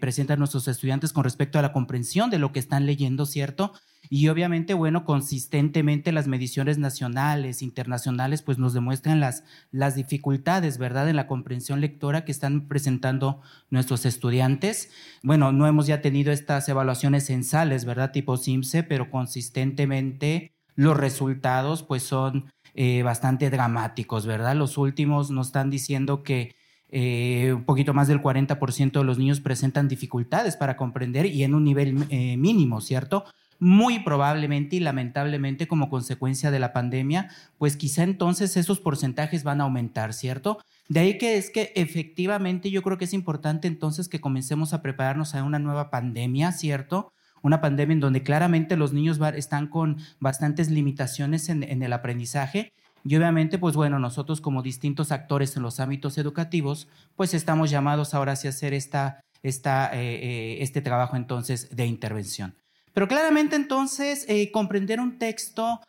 presentan 0.00 0.38
nuestros 0.38 0.68
estudiantes 0.68 1.12
con 1.12 1.24
respecto 1.24 1.58
a 1.58 1.62
la 1.62 1.72
comprensión 1.72 2.30
de 2.30 2.38
lo 2.38 2.52
que 2.52 2.60
están 2.60 2.86
leyendo, 2.86 3.26
¿cierto? 3.26 3.72
Y 4.10 4.28
obviamente, 4.28 4.74
bueno, 4.74 5.04
consistentemente 5.04 6.12
las 6.12 6.28
mediciones 6.28 6.78
nacionales, 6.78 7.62
internacionales, 7.62 8.42
pues 8.42 8.58
nos 8.58 8.74
demuestran 8.74 9.20
las, 9.20 9.44
las 9.70 9.96
dificultades, 9.96 10.78
¿verdad?, 10.78 11.08
en 11.08 11.16
la 11.16 11.26
comprensión 11.26 11.80
lectora 11.80 12.24
que 12.24 12.32
están 12.32 12.68
presentando 12.68 13.42
nuestros 13.70 14.06
estudiantes. 14.06 14.90
Bueno, 15.22 15.52
no 15.52 15.66
hemos 15.66 15.86
ya 15.86 16.00
tenido 16.00 16.32
estas 16.32 16.68
evaluaciones 16.68 17.26
censales, 17.26 17.84
¿verdad?, 17.84 18.12
tipo 18.12 18.36
SIMSE, 18.36 18.82
pero 18.82 19.10
consistentemente 19.10 20.52
los 20.74 20.96
resultados, 20.96 21.82
pues 21.82 22.04
son 22.04 22.52
eh, 22.74 23.02
bastante 23.02 23.50
dramáticos, 23.50 24.26
¿verdad? 24.26 24.54
Los 24.54 24.78
últimos 24.78 25.32
nos 25.32 25.48
están 25.48 25.70
diciendo 25.70 26.22
que 26.22 26.54
eh, 26.90 27.52
un 27.54 27.64
poquito 27.64 27.92
más 27.94 28.08
del 28.08 28.22
40% 28.22 28.92
de 28.92 29.04
los 29.04 29.18
niños 29.18 29.40
presentan 29.40 29.88
dificultades 29.88 30.56
para 30.56 30.76
comprender 30.76 31.26
y 31.26 31.44
en 31.44 31.54
un 31.54 31.64
nivel 31.64 32.06
eh, 32.10 32.36
mínimo, 32.36 32.80
¿cierto? 32.80 33.24
muy 33.58 34.00
probablemente 34.00 34.76
y 34.76 34.80
lamentablemente 34.80 35.66
como 35.66 35.90
consecuencia 35.90 36.50
de 36.50 36.60
la 36.60 36.72
pandemia, 36.72 37.28
pues 37.58 37.76
quizá 37.76 38.04
entonces 38.04 38.56
esos 38.56 38.80
porcentajes 38.80 39.42
van 39.42 39.60
a 39.60 39.64
aumentar, 39.64 40.12
¿cierto? 40.12 40.58
De 40.88 41.00
ahí 41.00 41.18
que 41.18 41.36
es 41.36 41.50
que 41.50 41.72
efectivamente 41.74 42.70
yo 42.70 42.82
creo 42.82 42.98
que 42.98 43.04
es 43.04 43.12
importante 43.12 43.68
entonces 43.68 44.08
que 44.08 44.20
comencemos 44.20 44.72
a 44.72 44.82
prepararnos 44.82 45.34
a 45.34 45.42
una 45.42 45.58
nueva 45.58 45.90
pandemia, 45.90 46.52
¿cierto? 46.52 47.12
Una 47.42 47.60
pandemia 47.60 47.94
en 47.94 48.00
donde 48.00 48.22
claramente 48.22 48.76
los 48.76 48.92
niños 48.92 49.18
están 49.34 49.68
con 49.68 49.98
bastantes 50.20 50.70
limitaciones 50.70 51.48
en, 51.48 51.62
el 51.82 51.92
aprendizaje 51.92 52.72
y 53.08 53.16
obviamente, 53.16 53.56
pues 53.56 53.74
bueno, 53.74 53.98
nosotros 53.98 54.42
como 54.42 54.60
distintos 54.60 55.12
actores 55.12 55.56
en 55.56 55.62
los 55.62 55.80
ámbitos 55.80 56.18
educativos, 56.18 56.88
pues 57.16 57.32
estamos 57.32 57.70
llamados 57.70 58.12
ahora 58.12 58.32
a 58.32 58.34
hacer 58.34 58.74
esta, 58.74 59.24
esta, 59.42 59.90
eh, 59.94 60.16
eh, 60.22 60.58
este 60.60 60.82
trabajo 60.82 61.16
entonces 61.16 61.74
de 61.74 61.86
intervención. 61.86 62.54
Pero 62.92 63.08
claramente 63.08 63.56
entonces 63.56 64.26
eh, 64.28 64.50
comprender 64.50 65.00
un 65.00 65.18
texto 65.18 65.80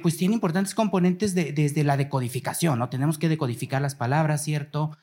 pues 0.00 0.16
tiene 0.16 0.34
importantes 0.34 0.76
componentes 0.76 1.34
desde 1.34 1.82
la 1.82 1.96
decodificación, 1.96 2.78
¿no? 2.78 2.88
Tenemos 2.88 3.18
que 3.18 3.28
decodificar 3.28 3.82
las 3.82 3.96
palabras, 3.96 4.44
¿cierto? 4.44 4.96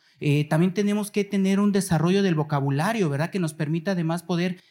También 0.50 0.74
tenemos 0.74 1.12
que 1.12 1.25
tener 1.25 1.60
un 1.60 1.74
desarrollo 1.74 2.24
del 2.24 2.36
vocabulario, 2.36 3.10
¿verdad? 3.10 3.29
Que 3.29 3.39
nos 3.39 3.53
permita 3.53 3.91
además 3.91 4.24
poder 4.24 4.63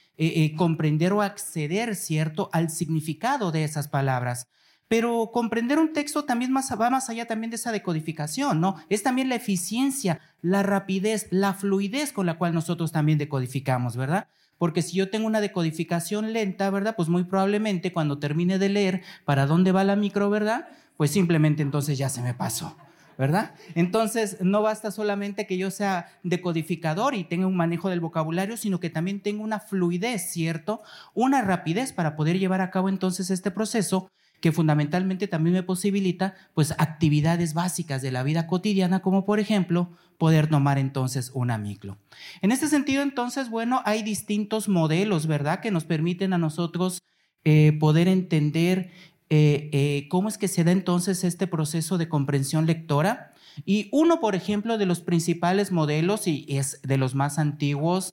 comprender 0.56 1.12
o 1.12 1.20
acceder, 1.20 1.94
¿cierto?, 1.94 2.48
al 2.54 2.70
significado 2.70 3.52
de 3.52 3.64
esas 3.64 3.88
palabras. 3.88 4.46
Pero 4.92 5.30
comprender 5.32 5.78
un 5.78 5.94
texto 5.94 6.26
también 6.26 6.52
más, 6.52 6.70
va 6.78 6.90
más 6.90 7.08
allá 7.08 7.24
también 7.24 7.48
de 7.48 7.56
esa 7.56 7.72
decodificación, 7.72 8.60
¿no? 8.60 8.76
Es 8.90 9.02
también 9.02 9.30
la 9.30 9.36
eficiencia, 9.36 10.20
la 10.42 10.62
rapidez, 10.62 11.28
la 11.30 11.54
fluidez 11.54 12.12
con 12.12 12.26
la 12.26 12.36
cual 12.36 12.52
nosotros 12.52 12.92
también 12.92 13.16
decodificamos, 13.16 13.96
¿verdad? 13.96 14.26
Porque 14.58 14.82
si 14.82 14.98
yo 14.98 15.08
tengo 15.08 15.26
una 15.26 15.40
decodificación 15.40 16.34
lenta, 16.34 16.68
¿verdad? 16.68 16.94
Pues 16.94 17.08
muy 17.08 17.24
probablemente 17.24 17.90
cuando 17.90 18.18
termine 18.18 18.58
de 18.58 18.68
leer 18.68 19.02
para 19.24 19.46
dónde 19.46 19.72
va 19.72 19.82
la 19.82 19.96
micro, 19.96 20.28
¿verdad? 20.28 20.68
Pues 20.98 21.10
simplemente 21.10 21.62
entonces 21.62 21.96
ya 21.96 22.10
se 22.10 22.20
me 22.20 22.34
pasó. 22.34 22.76
¿verdad? 23.16 23.54
Entonces, 23.74 24.38
no 24.40 24.62
basta 24.62 24.90
solamente 24.90 25.46
que 25.46 25.58
yo 25.58 25.70
sea 25.70 26.08
decodificador 26.22 27.14
y 27.14 27.24
tenga 27.24 27.46
un 27.46 27.56
manejo 27.56 27.88
del 27.88 28.00
vocabulario, 28.00 28.56
sino 28.56 28.80
que 28.80 28.90
también 28.90 29.20
tenga 29.20 29.44
una 29.44 29.60
fluidez, 29.60 30.32
¿cierto? 30.32 30.82
Una 31.14 31.42
rapidez 31.42 31.92
para 31.92 32.16
poder 32.16 32.38
llevar 32.38 32.62
a 32.62 32.70
cabo 32.70 32.88
entonces 32.88 33.30
este 33.30 33.50
proceso 33.50 34.10
que 34.42 34.52
fundamentalmente 34.52 35.28
también 35.28 35.54
me 35.54 35.62
posibilita 35.62 36.34
pues 36.52 36.72
actividades 36.72 37.54
básicas 37.54 38.02
de 38.02 38.10
la 38.10 38.24
vida 38.24 38.48
cotidiana 38.48 39.00
como 39.00 39.24
por 39.24 39.38
ejemplo 39.38 39.92
poder 40.18 40.48
tomar 40.48 40.78
entonces 40.78 41.30
una 41.32 41.58
micro. 41.58 41.96
En 42.42 42.50
este 42.50 42.66
sentido 42.66 43.02
entonces 43.02 43.48
bueno 43.48 43.82
hay 43.84 44.02
distintos 44.02 44.68
modelos 44.68 45.28
verdad 45.28 45.60
que 45.60 45.70
nos 45.70 45.84
permiten 45.84 46.32
a 46.32 46.38
nosotros 46.38 47.02
eh, 47.44 47.76
poder 47.78 48.08
entender 48.08 48.90
eh, 49.30 49.70
eh, 49.72 50.08
cómo 50.10 50.28
es 50.28 50.38
que 50.38 50.48
se 50.48 50.64
da 50.64 50.72
entonces 50.72 51.22
este 51.22 51.46
proceso 51.46 51.96
de 51.96 52.08
comprensión 52.08 52.66
lectora. 52.66 53.32
Y 53.64 53.88
uno 53.92 54.18
por 54.18 54.34
ejemplo 54.34 54.76
de 54.76 54.86
los 54.86 55.00
principales 55.00 55.70
modelos 55.70 56.26
y 56.26 56.46
es 56.48 56.82
de 56.82 56.98
los 56.98 57.14
más 57.14 57.38
antiguos 57.38 58.12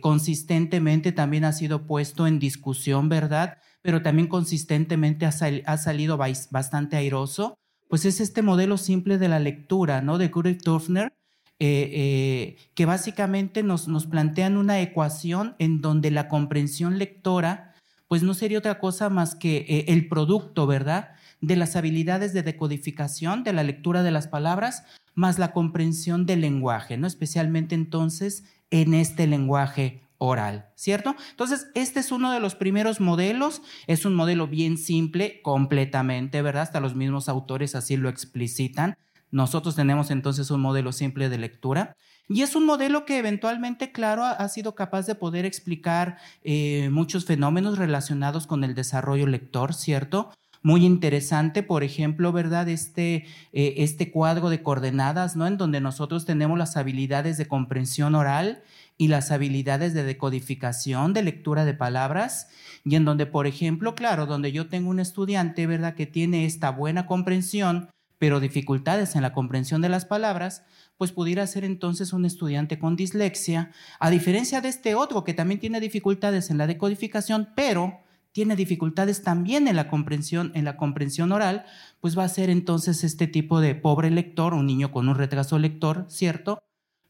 consistentemente 0.00 1.12
también 1.12 1.44
ha 1.44 1.52
sido 1.52 1.86
puesto 1.86 2.26
en 2.26 2.38
discusión 2.38 3.10
verdad 3.10 3.58
pero 3.82 4.02
también 4.02 4.28
consistentemente 4.28 5.26
ha, 5.26 5.32
salido 5.76 6.16
bastante 6.16 6.96
airoso, 6.96 7.58
pues 7.88 8.04
es 8.04 8.20
este 8.20 8.40
modelo 8.40 8.78
simple 8.78 9.18
de 9.18 9.28
la 9.28 9.38
lectura, 9.38 10.00
¿no? 10.00 10.16
De 10.16 10.30
Kurt 10.30 10.62
Turfner, 10.62 11.12
eh, 11.58 11.90
eh, 11.92 12.56
que 12.74 12.86
básicamente 12.86 13.62
nos, 13.62 13.86
plantean 14.06 14.56
una 14.56 14.80
ecuación 14.80 15.54
en 15.58 15.80
donde 15.80 16.10
la 16.10 16.28
comprensión 16.28 16.98
lectora, 16.98 17.74
pues 18.08 18.22
no 18.22 18.34
sería 18.34 18.58
otra 18.58 18.78
cosa 18.78 19.10
más 19.10 19.34
que 19.34 19.58
eh, 19.58 19.84
el 19.88 20.08
producto, 20.08 20.66
¿verdad? 20.66 21.10
De 21.40 21.56
las 21.56 21.76
habilidades 21.76 22.32
de 22.32 22.42
decodificación, 22.42 23.44
de 23.44 23.52
la 23.52 23.62
lectura 23.62 24.02
de 24.02 24.10
las 24.10 24.28
palabras, 24.28 24.84
más 25.14 25.38
la 25.38 25.52
comprensión 25.52 26.24
del 26.24 26.40
lenguaje, 26.40 26.96
¿no? 26.96 27.06
Especialmente 27.06 27.74
entonces 27.74 28.44
en 28.70 28.94
este 28.94 29.26
lenguaje 29.26 30.02
oral, 30.22 30.66
¿cierto? 30.76 31.16
Entonces, 31.30 31.66
este 31.74 31.98
es 31.98 32.12
uno 32.12 32.30
de 32.30 32.38
los 32.38 32.54
primeros 32.54 33.00
modelos, 33.00 33.60
es 33.88 34.04
un 34.04 34.14
modelo 34.14 34.46
bien 34.46 34.78
simple, 34.78 35.42
completamente, 35.42 36.42
¿verdad? 36.42 36.62
Hasta 36.62 36.78
los 36.78 36.94
mismos 36.94 37.28
autores 37.28 37.74
así 37.74 37.96
lo 37.96 38.08
explicitan. 38.08 38.96
Nosotros 39.32 39.74
tenemos 39.74 40.12
entonces 40.12 40.52
un 40.52 40.60
modelo 40.60 40.92
simple 40.92 41.28
de 41.28 41.38
lectura. 41.38 41.96
Y 42.28 42.42
es 42.42 42.54
un 42.54 42.64
modelo 42.64 43.04
que 43.04 43.18
eventualmente, 43.18 43.90
claro, 43.90 44.24
ha, 44.24 44.48
sido 44.48 44.76
capaz 44.76 45.06
de 45.06 45.16
poder 45.16 45.44
explicar 45.44 46.18
eh, 46.44 46.88
muchos 46.92 47.24
fenómenos 47.24 47.76
relacionados 47.76 48.46
con 48.46 48.62
el 48.62 48.76
desarrollo 48.76 49.26
lector, 49.26 49.74
¿cierto? 49.74 50.30
Muy 50.62 50.84
interesante, 50.84 51.64
por 51.64 51.82
ejemplo, 51.82 52.30
¿verdad? 52.32 52.68
Este, 52.68 53.26
eh, 53.52 53.74
este 53.78 54.12
cuadro 54.12 54.48
de 54.48 54.62
coordenadas, 54.62 55.34
¿no? 55.34 55.46
En 55.46 55.56
donde 55.56 55.80
nosotros 55.80 56.24
tenemos 56.24 56.56
las 56.56 56.76
habilidades 56.76 57.36
de 57.36 57.46
comprensión 57.46 58.14
oral 58.14 58.62
y 58.96 59.08
las 59.08 59.32
habilidades 59.32 59.92
de 59.92 60.04
decodificación, 60.04 61.14
de 61.14 61.24
lectura 61.24 61.64
de 61.64 61.74
palabras, 61.74 62.48
y 62.84 62.94
en 62.94 63.04
donde, 63.04 63.26
por 63.26 63.48
ejemplo, 63.48 63.96
claro, 63.96 64.26
donde 64.26 64.52
yo 64.52 64.68
tengo 64.68 64.90
un 64.90 65.00
estudiante, 65.00 65.66
¿verdad?, 65.66 65.94
que 65.94 66.06
tiene 66.06 66.44
esta 66.44 66.70
buena 66.70 67.06
comprensión, 67.06 67.88
pero 68.18 68.38
dificultades 68.38 69.16
en 69.16 69.22
la 69.22 69.32
comprensión 69.32 69.82
de 69.82 69.88
las 69.88 70.04
palabras, 70.04 70.62
pues 70.96 71.10
pudiera 71.10 71.44
ser 71.48 71.64
entonces 71.64 72.12
un 72.12 72.24
estudiante 72.24 72.78
con 72.78 72.94
dislexia, 72.94 73.72
a 73.98 74.10
diferencia 74.10 74.60
de 74.60 74.68
este 74.68 74.94
otro 74.94 75.24
que 75.24 75.34
también 75.34 75.58
tiene 75.58 75.80
dificultades 75.80 76.48
en 76.50 76.58
la 76.58 76.68
decodificación, 76.68 77.48
pero 77.56 77.98
tiene 78.32 78.56
dificultades 78.56 79.22
también 79.22 79.68
en 79.68 79.76
la 79.76 79.88
comprensión, 79.88 80.52
en 80.54 80.64
la 80.64 80.76
comprensión 80.76 81.32
oral, 81.32 81.64
pues 82.00 82.18
va 82.18 82.24
a 82.24 82.28
ser 82.28 82.50
entonces 82.50 83.04
este 83.04 83.26
tipo 83.26 83.60
de 83.60 83.74
pobre 83.74 84.10
lector, 84.10 84.54
un 84.54 84.66
niño 84.66 84.90
con 84.90 85.08
un 85.08 85.14
retraso 85.14 85.58
lector, 85.58 86.06
¿cierto? 86.08 86.62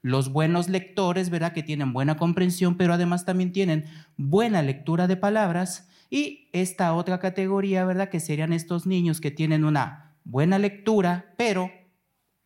los 0.02 0.32
buenos 0.32 0.68
lectores, 0.68 1.30
¿verdad? 1.30 1.52
Que 1.52 1.62
tienen 1.62 1.92
buena 1.92 2.16
comprensión, 2.16 2.76
pero 2.76 2.92
además 2.92 3.24
también 3.24 3.52
tienen 3.52 3.84
buena 4.16 4.60
lectura 4.60 5.06
de 5.06 5.16
palabras. 5.16 5.88
Y 6.10 6.50
esta 6.52 6.92
otra 6.92 7.20
categoría, 7.20 7.84
¿verdad? 7.84 8.10
Que 8.10 8.20
serían 8.20 8.52
estos 8.52 8.84
niños 8.84 9.20
que 9.20 9.30
tienen 9.30 9.64
una 9.64 10.16
buena 10.24 10.58
lectura, 10.58 11.32
pero 11.38 11.70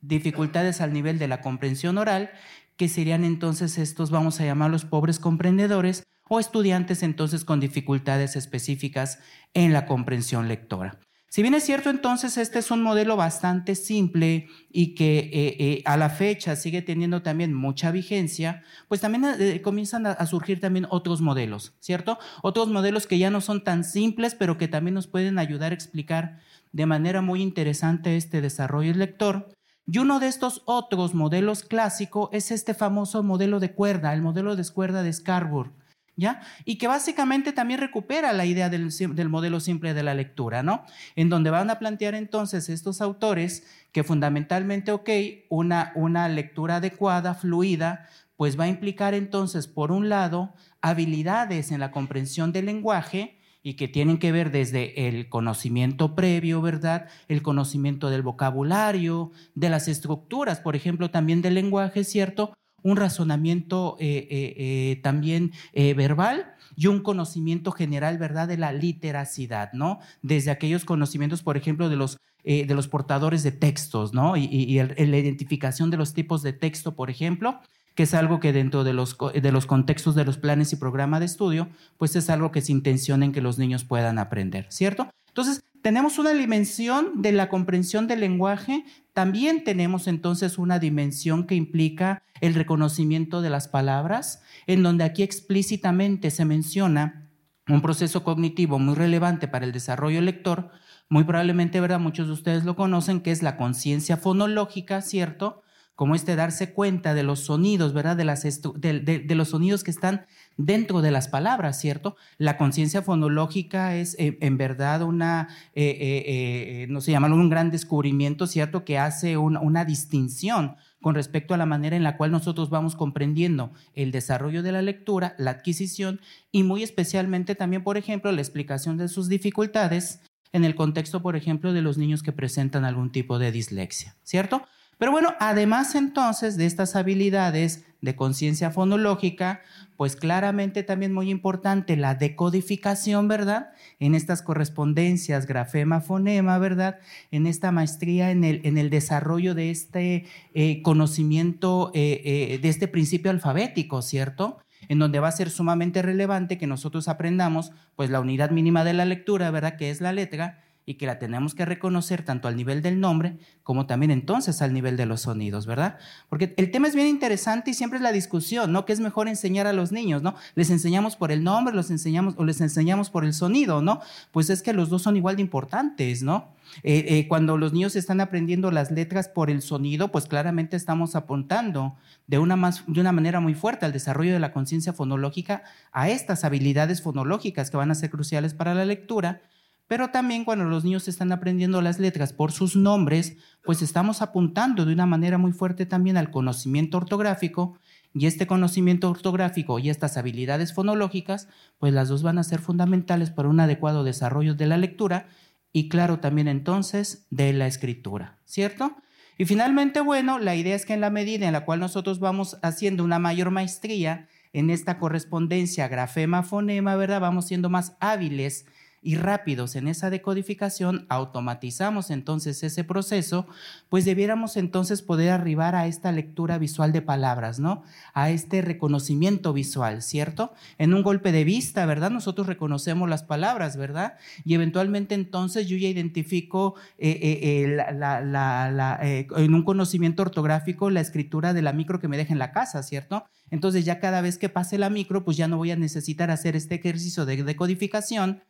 dificultades 0.00 0.80
al 0.80 0.92
nivel 0.92 1.18
de 1.18 1.28
la 1.28 1.40
comprensión 1.40 1.98
oral, 1.98 2.30
que 2.76 2.88
serían 2.88 3.24
entonces 3.24 3.78
estos, 3.78 4.10
vamos 4.10 4.38
a 4.38 4.44
llamarlos 4.44 4.84
pobres 4.84 5.18
comprendedores 5.18 6.06
o 6.28 6.40
estudiantes 6.40 7.02
entonces 7.02 7.44
con 7.44 7.60
dificultades 7.60 8.36
específicas 8.36 9.20
en 9.54 9.72
la 9.72 9.86
comprensión 9.86 10.48
lectora. 10.48 10.98
Si 11.28 11.42
bien 11.42 11.54
es 11.54 11.64
cierto, 11.64 11.90
entonces 11.90 12.38
este 12.38 12.60
es 12.60 12.70
un 12.70 12.82
modelo 12.82 13.16
bastante 13.16 13.74
simple 13.74 14.48
y 14.70 14.94
que 14.94 15.18
eh, 15.18 15.56
eh, 15.58 15.82
a 15.84 15.96
la 15.96 16.08
fecha 16.08 16.56
sigue 16.56 16.82
teniendo 16.82 17.20
también 17.20 17.52
mucha 17.52 17.90
vigencia, 17.90 18.62
pues 18.88 19.02
también 19.02 19.26
eh, 19.38 19.60
comienzan 19.60 20.06
a, 20.06 20.24
surgir 20.26 20.60
también 20.60 20.86
otros 20.88 21.20
modelos, 21.20 21.74
¿cierto? 21.80 22.18
Otros 22.42 22.68
modelos 22.68 23.06
que 23.06 23.18
ya 23.18 23.28
no 23.28 23.40
son 23.42 23.64
tan 23.64 23.84
simples, 23.84 24.34
pero 24.34 24.56
que 24.56 24.66
también 24.66 24.94
nos 24.94 25.08
pueden 25.08 25.38
ayudar 25.38 25.72
a 25.72 25.74
explicar 25.74 26.38
de 26.72 26.86
manera 26.86 27.20
muy 27.20 27.42
interesante 27.42 28.16
este 28.16 28.40
desarrollo 28.40 28.94
lector. 28.94 29.48
Y 29.84 29.98
uno 29.98 30.20
de 30.20 30.28
estos 30.28 30.62
otros 30.64 31.14
modelos 31.14 31.64
clásicos 31.64 32.30
es 32.32 32.50
este 32.50 32.72
famoso 32.72 33.22
modelo 33.22 33.60
de 33.60 33.72
cuerda, 33.72 34.14
el 34.14 34.22
modelo 34.22 34.56
de 34.56 34.64
cuerda 34.72 35.02
de 35.02 35.12
Scarborough. 35.12 35.72
¿Ya? 36.16 36.40
Y 36.64 36.78
que 36.78 36.88
básicamente 36.88 37.52
también 37.52 37.80
recupera 37.80 38.32
la 38.32 38.46
idea 38.46 38.68
del, 38.68 38.90
modelo 39.28 39.60
simple 39.60 39.94
de 39.94 40.02
la 40.02 40.14
lectura, 40.14 40.62
¿no? 40.62 40.84
En 41.14 41.28
donde 41.28 41.50
van 41.50 41.70
a 41.70 41.78
plantear 41.78 42.14
entonces 42.14 42.68
estos 42.68 43.00
autores 43.00 43.66
que 43.92 44.02
fundamentalmente, 44.02 44.92
ok, 44.92 45.10
una, 45.48 45.92
una 45.94 46.28
lectura 46.28 46.76
adecuada, 46.76 47.34
fluida, 47.34 48.08
pues 48.36 48.58
va 48.58 48.64
a 48.64 48.68
implicar 48.68 49.14
entonces, 49.14 49.66
por 49.66 49.92
un 49.92 50.08
lado, 50.08 50.54
habilidades 50.80 51.70
en 51.70 51.80
la 51.80 51.90
comprensión 51.90 52.52
del 52.52 52.66
lenguaje, 52.66 53.36
y 53.66 53.74
que 53.74 53.88
tienen 53.88 54.18
que 54.18 54.30
ver 54.30 54.52
desde 54.52 55.08
el 55.08 55.28
conocimiento 55.28 56.14
previo, 56.14 56.62
¿verdad? 56.62 57.08
El 57.26 57.42
conocimiento 57.42 58.10
del 58.10 58.22
vocabulario, 58.22 59.32
de 59.56 59.70
las 59.70 59.88
estructuras, 59.88 60.60
por 60.60 60.76
ejemplo, 60.76 61.10
también 61.10 61.42
del 61.42 61.54
lenguaje, 61.54 62.04
¿cierto? 62.04 62.54
Un 62.86 62.96
razonamiento 62.96 63.96
eh, 63.98 64.28
eh, 64.30 64.54
eh, 64.56 65.00
también 65.02 65.50
verbal 65.74 66.54
y 66.76 66.86
un 66.86 67.00
conocimiento 67.02 67.72
general, 67.72 68.16
¿verdad?, 68.16 68.46
de 68.46 68.58
la 68.58 68.70
literacidad, 68.70 69.72
¿no? 69.72 69.98
Desde 70.22 70.52
aquellos 70.52 70.84
conocimientos, 70.84 71.42
por 71.42 71.56
ejemplo, 71.56 71.88
de 71.88 71.96
los, 71.96 72.18
de 72.44 72.74
los 72.74 72.86
portadores 72.86 73.42
de 73.42 73.50
textos, 73.50 74.14
¿no? 74.14 74.36
Y, 74.36 74.76
la 74.76 75.18
identificación 75.18 75.90
de 75.90 75.96
los 75.96 76.14
tipos 76.14 76.42
de 76.42 76.52
texto, 76.52 76.94
por 76.94 77.10
ejemplo, 77.10 77.60
que 77.96 78.04
es 78.04 78.14
algo 78.14 78.38
que 78.38 78.52
dentro 78.52 78.84
de 78.84 78.92
los, 78.92 79.16
de 79.34 79.52
los 79.52 79.66
contextos 79.66 80.14
de 80.14 80.24
los 80.24 80.38
planes 80.38 80.72
y 80.72 80.76
programa 80.76 81.18
de 81.18 81.26
estudio, 81.26 81.68
pues 81.96 82.14
es 82.14 82.30
algo 82.30 82.52
que 82.52 82.60
se 82.60 82.70
intenciona 82.70 83.24
en 83.24 83.32
que 83.32 83.40
los 83.40 83.58
niños 83.58 83.82
puedan 83.82 84.18
aprender, 84.20 84.66
¿cierto? 84.68 85.10
Entonces, 85.28 85.64
tenemos 85.82 86.18
una 86.18 86.30
dimensión 86.30 87.20
de 87.22 87.32
la 87.32 87.48
comprensión 87.48 88.06
del 88.06 88.20
lenguaje, 88.20 88.84
también 89.16 89.64
tenemos 89.64 90.08
entonces 90.08 90.58
una 90.58 90.78
dimensión 90.78 91.46
que 91.46 91.54
implica 91.54 92.22
el 92.42 92.52
reconocimiento 92.52 93.40
de 93.40 93.48
las 93.48 93.66
palabras, 93.66 94.42
en 94.66 94.82
donde 94.82 95.04
aquí 95.04 95.22
explícitamente 95.22 96.30
se 96.30 96.44
menciona 96.44 97.30
un 97.66 97.80
proceso 97.80 98.24
cognitivo 98.24 98.78
muy 98.78 98.94
relevante 98.94 99.48
para 99.48 99.64
el 99.64 99.72
desarrollo 99.72 100.20
lector, 100.20 100.68
muy 101.08 101.24
probablemente, 101.24 101.80
¿verdad? 101.80 101.98
Muchos 101.98 102.26
de 102.26 102.34
ustedes 102.34 102.64
lo 102.66 102.76
conocen, 102.76 103.22
que 103.22 103.30
es 103.30 103.42
la 103.42 103.56
conciencia 103.56 104.18
fonológica, 104.18 105.00
¿cierto? 105.00 105.62
como 105.94 106.14
este 106.14 106.36
darse 106.36 106.74
cuenta 106.74 107.14
de 107.14 107.22
los 107.22 107.40
sonidos, 107.40 107.94
¿verdad? 107.94 108.18
De, 108.18 108.24
las 108.26 108.42
de, 108.42 109.34
los 109.34 109.48
sonidos 109.48 109.82
que 109.82 109.90
están 109.90 110.26
dentro 110.56 111.02
de 111.02 111.10
las 111.10 111.28
palabras, 111.28 111.78
¿cierto? 111.78 112.16
La 112.38 112.56
conciencia 112.56 113.02
fonológica 113.02 113.96
es 113.96 114.16
eh, 114.18 114.38
en 114.40 114.56
verdad 114.56 115.02
una, 115.02 115.48
eh, 115.74 116.24
eh, 116.26 116.86
no 116.88 117.00
sé, 117.00 117.12
llamarlo 117.12 117.36
un 117.36 117.50
gran 117.50 117.70
descubrimiento, 117.70 118.46
¿cierto? 118.46 118.84
Que 118.84 118.98
hace 118.98 119.36
una 119.36 119.84
distinción 119.84 120.76
con 121.02 121.14
respecto 121.14 121.54
a 121.54 121.56
la 121.56 121.66
manera 121.66 121.96
en 121.96 122.02
la 122.02 122.16
cual 122.16 122.32
nosotros 122.32 122.70
vamos 122.70 122.96
comprendiendo 122.96 123.72
el 123.94 124.10
desarrollo 124.10 124.62
de 124.62 124.72
la 124.72 124.82
lectura, 124.82 125.34
la 125.38 125.52
adquisición 125.52 126.20
y 126.50 126.62
muy 126.62 126.82
especialmente 126.82 127.54
también, 127.54 127.84
por 127.84 127.96
ejemplo, 127.96 128.32
la 128.32 128.40
explicación 128.40 128.96
de 128.96 129.08
sus 129.08 129.28
dificultades 129.28 130.20
en 130.52 130.64
el 130.64 130.74
contexto, 130.74 131.22
por 131.22 131.36
ejemplo, 131.36 131.72
de 131.72 131.82
los 131.82 131.98
niños 131.98 132.22
que 132.22 132.32
presentan 132.32 132.84
algún 132.84 133.12
tipo 133.12 133.38
de 133.38 133.52
dislexia, 133.52 134.16
¿cierto? 134.22 134.62
Pero 134.98 135.12
bueno, 135.12 135.34
además 135.38 135.94
entonces 135.94 136.56
de 136.56 136.66
estas 136.66 136.96
habilidades 136.96 137.84
de 138.06 138.16
conciencia 138.16 138.70
fonológica, 138.70 139.60
pues 139.98 140.16
claramente 140.16 140.82
también 140.82 141.12
muy 141.12 141.28
importante 141.30 141.96
la 141.96 142.14
decodificación, 142.14 143.28
¿verdad? 143.28 143.72
En 144.00 144.14
estas 144.14 144.40
correspondencias 144.40 145.46
grafema-fonema, 145.46 146.58
¿verdad? 146.58 146.98
En 147.30 147.46
esta 147.46 147.72
maestría 147.72 148.30
en 148.30 148.44
el, 148.44 148.60
en 148.64 148.78
el 148.78 148.88
desarrollo 148.88 149.54
de 149.54 149.70
este 149.70 150.24
eh, 150.54 150.80
conocimiento, 150.82 151.90
eh, 151.94 152.22
eh, 152.24 152.58
de 152.58 152.68
este 152.68 152.88
principio 152.88 153.30
alfabético, 153.30 154.00
¿cierto? 154.00 154.58
En 154.88 154.98
donde 154.98 155.20
va 155.20 155.28
a 155.28 155.32
ser 155.32 155.50
sumamente 155.50 156.00
relevante 156.00 156.58
que 156.58 156.66
nosotros 156.66 157.08
aprendamos, 157.08 157.72
pues 157.96 158.08
la 158.08 158.20
unidad 158.20 158.50
mínima 158.50 158.84
de 158.84 158.94
la 158.94 159.04
lectura, 159.04 159.50
¿verdad? 159.50 159.76
Que 159.76 159.90
es 159.90 160.00
la 160.00 160.12
letra, 160.12 160.62
y 160.88 160.94
que 160.94 161.06
la 161.06 161.18
tenemos 161.18 161.56
que 161.56 161.64
reconocer 161.64 162.22
tanto 162.22 162.46
al 162.46 162.56
nivel 162.56 162.80
del 162.80 163.00
nombre 163.00 163.38
como 163.64 163.86
también 163.86 164.12
entonces 164.12 164.62
al 164.62 164.72
nivel 164.72 164.96
de 164.96 165.04
los 165.04 165.22
sonidos, 165.22 165.66
¿verdad? 165.66 165.98
Porque 166.28 166.54
el 166.56 166.70
tema 166.70 166.86
es 166.86 166.94
bien 166.94 167.08
interesante 167.08 167.72
y 167.72 167.74
siempre 167.74 167.96
es 167.96 168.02
la 168.04 168.12
discusión, 168.12 168.70
¿no? 168.70 168.84
¿Qué 168.84 168.92
es 168.92 169.00
mejor 169.00 169.26
enseñar 169.26 169.66
a 169.66 169.72
los 169.72 169.90
niños, 169.90 170.22
¿no? 170.22 170.36
¿Les 170.54 170.70
enseñamos 170.70 171.16
por 171.16 171.32
el 171.32 171.42
nombre, 171.42 171.74
los 171.74 171.90
enseñamos 171.90 172.34
o 172.36 172.44
les 172.44 172.60
enseñamos 172.60 173.10
por 173.10 173.24
el 173.24 173.34
sonido, 173.34 173.82
¿no? 173.82 174.00
Pues 174.30 174.48
es 174.48 174.62
que 174.62 174.72
los 174.72 174.88
dos 174.88 175.02
son 175.02 175.16
igual 175.16 175.34
de 175.34 175.42
importantes, 175.42 176.22
¿no? 176.22 176.54
Eh, 176.84 177.04
eh, 177.08 177.28
cuando 177.28 177.56
los 177.56 177.72
niños 177.72 177.96
están 177.96 178.20
aprendiendo 178.20 178.70
las 178.70 178.92
letras 178.92 179.28
por 179.28 179.50
el 179.50 179.62
sonido, 179.62 180.12
pues 180.12 180.26
claramente 180.26 180.76
estamos 180.76 181.16
apuntando 181.16 181.96
de 182.28 182.38
una, 182.38 182.56
de 182.86 183.00
una 183.00 183.12
manera 183.12 183.40
muy 183.40 183.54
fuerte 183.54 183.86
al 183.86 183.92
desarrollo 183.92 184.32
de 184.32 184.40
la 184.40 184.52
conciencia 184.52 184.92
fonológica 184.92 185.64
a 185.90 186.10
estas 186.10 186.44
habilidades 186.44 187.02
fonológicas 187.02 187.70
que 187.70 187.76
van 187.76 187.90
a 187.90 187.96
ser 187.96 188.10
cruciales 188.10 188.54
para 188.54 188.72
la 188.72 188.84
lectura 188.84 189.40
pero 189.88 190.08
también 190.08 190.44
cuando 190.44 190.64
los 190.64 190.84
niños 190.84 191.08
están 191.08 191.32
aprendiendo 191.32 191.80
las 191.80 191.98
letras 191.98 192.32
por 192.32 192.52
sus 192.52 192.76
nombres, 192.76 193.36
pues 193.64 193.82
estamos 193.82 194.22
apuntando 194.22 194.84
de 194.84 194.92
una 194.92 195.06
manera 195.06 195.38
muy 195.38 195.52
fuerte 195.52 195.86
también 195.86 196.16
al 196.16 196.30
conocimiento 196.30 196.96
ortográfico 196.96 197.78
y 198.12 198.26
este 198.26 198.46
conocimiento 198.46 199.10
ortográfico 199.10 199.78
y 199.78 199.90
estas 199.90 200.16
habilidades 200.16 200.72
fonológicas, 200.72 201.48
pues 201.78 201.92
las 201.92 202.08
dos 202.08 202.22
van 202.22 202.38
a 202.38 202.44
ser 202.44 202.60
fundamentales 202.60 203.30
para 203.30 203.48
un 203.48 203.60
adecuado 203.60 204.04
desarrollo 204.04 204.54
de 204.54 204.66
la 204.66 204.78
lectura 204.78 205.28
y 205.72 205.88
claro 205.88 206.18
también 206.18 206.48
entonces 206.48 207.26
de 207.30 207.52
la 207.52 207.66
escritura, 207.66 208.38
¿cierto? 208.44 208.96
Y 209.38 209.44
finalmente, 209.44 210.00
bueno, 210.00 210.38
la 210.38 210.56
idea 210.56 210.74
es 210.74 210.86
que 210.86 210.94
en 210.94 211.02
la 211.02 211.10
medida 211.10 211.46
en 211.46 211.52
la 211.52 211.66
cual 211.66 211.80
nosotros 211.80 212.18
vamos 212.18 212.56
haciendo 212.62 213.04
una 213.04 213.18
mayor 213.18 213.50
maestría 213.50 214.28
en 214.54 214.70
esta 214.70 214.98
correspondencia 214.98 215.86
grafema-fonema, 215.88 216.96
¿verdad? 216.96 217.20
Vamos 217.20 217.46
siendo 217.46 217.68
más 217.68 217.98
hábiles 218.00 218.64
y 219.06 219.14
rápidos 219.14 219.76
en 219.76 219.86
esa 219.86 220.10
decodificación, 220.10 221.06
automatizamos 221.08 222.10
entonces 222.10 222.64
ese 222.64 222.82
proceso, 222.82 223.46
pues 223.88 224.04
debiéramos 224.04 224.56
entonces 224.56 225.00
poder 225.00 225.30
arribar 225.30 225.76
a 225.76 225.86
esta 225.86 226.10
lectura 226.10 226.58
visual 226.58 226.90
de 226.90 227.02
palabras, 227.02 227.60
¿no? 227.60 227.84
A 228.14 228.30
este 228.30 228.62
reconocimiento 228.62 229.52
visual, 229.52 230.02
¿cierto? 230.02 230.52
En 230.76 230.92
un 230.92 231.04
golpe 231.04 231.30
de 231.30 231.44
vista, 231.44 231.86
¿verdad? 231.86 232.10
Nosotros 232.10 232.48
reconocemos 232.48 233.08
las 233.08 233.22
palabras, 233.22 233.76
¿verdad? 233.76 234.14
Y 234.44 234.54
eventualmente 234.54 235.14
entonces 235.14 235.68
yo 235.68 235.76
ya 235.76 235.86
identifico 235.86 236.74
eh, 236.98 237.20
eh, 237.22 237.78
eh, 237.78 239.26
en 239.36 239.54
un 239.54 239.62
conocimiento 239.62 240.22
ortográfico 240.22 240.90
la 240.90 241.00
escritura 241.00 241.54
de 241.54 241.62
la 241.62 241.72
micro 241.72 242.00
que 242.00 242.08
me 242.08 242.16
deja 242.16 242.32
en 242.32 242.40
la 242.40 242.50
casa, 242.50 242.82
¿cierto? 242.82 243.24
Entonces 243.52 243.84
ya 243.84 244.00
cada 244.00 244.20
vez 244.20 244.36
que 244.36 244.48
pase 244.48 244.78
la 244.78 244.90
micro, 244.90 245.24
pues 245.24 245.36
ya 245.36 245.46
no 245.46 245.58
voy 245.58 245.70
a 245.70 245.76
necesitar 245.76 246.32
hacer 246.32 246.56
este 246.56 246.74
ejercicio 246.74 247.24
de 247.24 247.44
decodificación, 247.44 248.42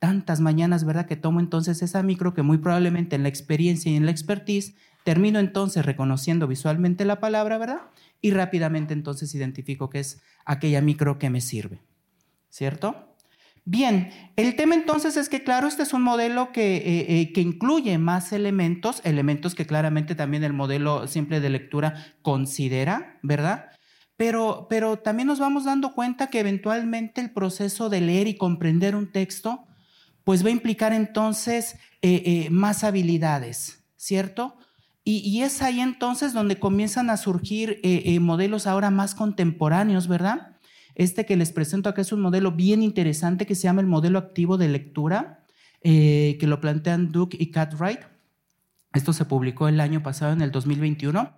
tantas 0.00 0.40
mañanas, 0.40 0.84
¿verdad? 0.84 1.06
Que 1.06 1.14
tomo 1.14 1.38
entonces 1.38 1.82
esa 1.82 2.02
micro 2.02 2.34
que 2.34 2.42
muy 2.42 2.58
probablemente 2.58 3.14
en 3.14 3.22
la 3.22 3.28
experiencia 3.28 3.92
y 3.92 3.96
en 3.96 4.06
la 4.06 4.10
expertise 4.10 4.74
termino 5.04 5.38
entonces 5.38 5.86
reconociendo 5.86 6.48
visualmente 6.48 7.04
la 7.04 7.20
palabra, 7.20 7.58
¿verdad? 7.58 7.82
Y 8.20 8.32
rápidamente 8.32 8.94
entonces 8.94 9.34
identifico 9.34 9.90
que 9.90 10.00
es 10.00 10.22
aquella 10.44 10.80
micro 10.80 11.18
que 11.18 11.30
me 11.30 11.42
sirve, 11.42 11.82
¿cierto? 12.48 13.14
Bien, 13.66 14.10
el 14.36 14.56
tema 14.56 14.74
entonces 14.74 15.18
es 15.18 15.28
que, 15.28 15.44
claro, 15.44 15.68
este 15.68 15.82
es 15.82 15.92
un 15.92 16.02
modelo 16.02 16.50
que, 16.50 16.76
eh, 16.78 17.20
eh, 17.20 17.32
que, 17.34 17.42
incluye 17.42 17.98
más 17.98 18.32
elementos, 18.32 19.02
elementos 19.04 19.54
que 19.54 19.66
claramente 19.66 20.14
también 20.14 20.44
el 20.44 20.54
modelo 20.54 21.06
simple 21.08 21.40
de 21.40 21.50
lectura 21.50 22.16
considera, 22.22 23.18
¿verdad? 23.22 23.66
Pero, 24.16 24.66
pero 24.70 24.98
también 24.98 25.28
nos 25.28 25.40
vamos 25.40 25.64
dando 25.64 25.92
cuenta 25.92 26.28
que 26.28 26.40
eventualmente 26.40 27.20
el 27.20 27.32
proceso 27.32 27.90
de 27.90 28.00
leer 28.00 28.28
y 28.28 28.36
comprender 28.38 28.96
un 28.96 29.12
texto 29.12 29.66
pues 30.24 30.44
va 30.44 30.48
a 30.48 30.52
implicar 30.52 30.92
entonces 30.92 31.76
eh, 32.02 32.22
eh, 32.24 32.50
más 32.50 32.84
habilidades, 32.84 33.82
¿cierto? 33.96 34.56
Y, 35.02 35.42
es 35.42 35.60
ahí 35.62 35.80
entonces 35.80 36.32
donde 36.32 36.60
comienzan 36.60 37.10
a 37.10 37.16
surgir 37.16 37.80
eh, 37.82 38.20
modelos 38.20 38.68
ahora 38.68 38.90
más 38.90 39.16
contemporáneos, 39.16 40.06
¿verdad? 40.06 40.52
Este 40.94 41.26
que 41.26 41.36
les 41.36 41.50
presento 41.50 41.88
acá 41.88 42.02
es 42.02 42.12
un 42.12 42.20
modelo 42.20 42.52
bien 42.52 42.82
interesante 42.82 43.44
que 43.44 43.56
se 43.56 43.62
llama 43.62 43.80
el 43.80 43.88
modelo 43.88 44.20
activo 44.20 44.56
de 44.56 44.68
lectura, 44.68 45.44
que 45.82 46.38
lo 46.42 46.60
plantean 46.60 47.10
Duke 47.10 47.36
y 47.40 47.50
Cartwright. 47.50 48.00
Esto 48.92 49.12
se 49.12 49.24
publicó 49.24 49.66
el 49.66 49.80
año 49.80 50.02
pasado, 50.02 50.32
en 50.32 50.42
el 50.42 50.52
2021. 50.52 51.32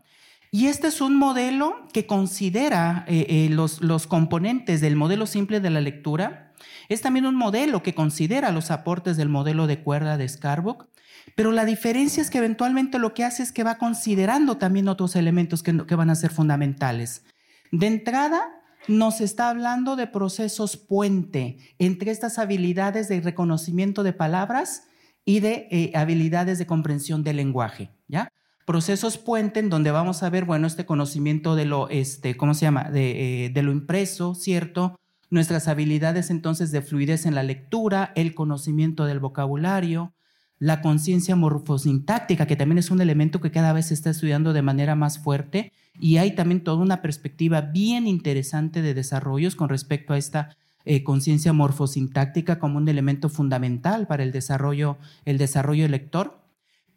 Y 0.54 0.66
este 0.66 0.88
es 0.88 1.00
un 1.00 1.16
modelo 1.16 1.88
que 1.94 2.06
considera 2.06 3.06
los, 3.48 3.80
los 3.80 4.06
componentes 4.06 4.82
del 4.82 4.96
modelo 4.96 5.26
simple 5.26 5.60
de 5.60 5.70
la 5.70 5.80
lectura, 5.80 6.52
es 6.90 7.00
también 7.00 7.24
un 7.24 7.36
modelo 7.36 7.82
que 7.82 7.94
considera 7.94 8.52
los 8.52 8.70
aportes 8.70 9.16
del 9.16 9.30
modelo 9.30 9.66
de 9.66 9.82
cuerda 9.82 10.18
de 10.18 10.28
Scarbock, 10.28 10.88
pero 11.34 11.52
la 11.52 11.64
diferencia 11.64 12.20
es 12.20 12.28
que 12.28 12.36
eventualmente 12.36 12.98
lo 12.98 13.14
que 13.14 13.24
hace 13.24 13.42
es 13.42 13.50
que 13.50 13.64
va 13.64 13.78
considerando 13.78 14.58
también 14.58 14.88
otros 14.88 15.16
elementos 15.16 15.62
que, 15.62 15.72
van 15.72 16.10
a 16.10 16.14
ser 16.14 16.30
fundamentales. 16.30 17.24
De 17.70 17.86
entrada, 17.86 18.42
nos 18.88 19.22
está 19.22 19.48
hablando 19.48 19.96
de 19.96 20.06
procesos 20.06 20.76
puente 20.76 21.56
entre 21.78 22.10
estas 22.10 22.38
habilidades 22.38 23.08
de 23.08 23.20
reconocimiento 23.20 24.02
de 24.02 24.12
palabras 24.12 24.88
y 25.24 25.40
de 25.40 25.68
eh, 25.70 25.92
habilidades 25.94 26.58
de 26.58 26.66
comprensión 26.66 27.22
del 27.22 27.36
lenguaje, 27.36 27.90
¿ya? 28.08 28.28
Procesos 28.64 29.18
puente 29.18 29.60
en 29.60 29.70
donde 29.70 29.90
vamos 29.90 30.22
a 30.22 30.30
ver, 30.30 30.44
bueno, 30.44 30.66
este 30.66 30.86
conocimiento 30.86 31.56
de 31.56 31.64
lo, 31.64 31.88
este, 31.88 32.36
¿cómo 32.36 32.54
se 32.54 32.62
llama? 32.62 32.90
De, 32.90 33.46
eh, 33.46 33.50
de 33.50 33.62
lo 33.62 33.72
impreso, 33.72 34.34
¿cierto? 34.34 34.98
nuestras 35.32 35.66
habilidades 35.66 36.28
entonces 36.28 36.72
de 36.72 36.82
fluidez 36.82 37.24
en 37.24 37.34
la 37.34 37.42
lectura, 37.42 38.12
el 38.16 38.34
conocimiento 38.34 39.06
del 39.06 39.18
vocabulario, 39.18 40.12
la 40.58 40.82
conciencia 40.82 41.34
morfosintáctica, 41.36 42.46
que 42.46 42.54
también 42.54 42.76
es 42.76 42.90
un 42.90 43.00
elemento 43.00 43.40
que 43.40 43.50
cada 43.50 43.72
vez 43.72 43.86
se 43.86 43.94
está 43.94 44.10
estudiando 44.10 44.52
de 44.52 44.60
manera 44.60 44.94
más 44.94 45.18
fuerte, 45.18 45.72
y 45.98 46.18
hay 46.18 46.34
también 46.34 46.62
toda 46.62 46.82
una 46.82 47.00
perspectiva 47.00 47.62
bien 47.62 48.06
interesante 48.06 48.82
de 48.82 48.92
desarrollos 48.92 49.56
con 49.56 49.70
respecto 49.70 50.12
a 50.12 50.18
esta 50.18 50.54
eh, 50.84 51.02
conciencia 51.02 51.54
morfosintáctica 51.54 52.58
como 52.58 52.76
un 52.76 52.86
elemento 52.90 53.30
fundamental 53.30 54.06
para 54.06 54.24
el 54.24 54.32
desarrollo, 54.32 54.98
el 55.24 55.38
desarrollo 55.38 55.88
lector. 55.88 56.41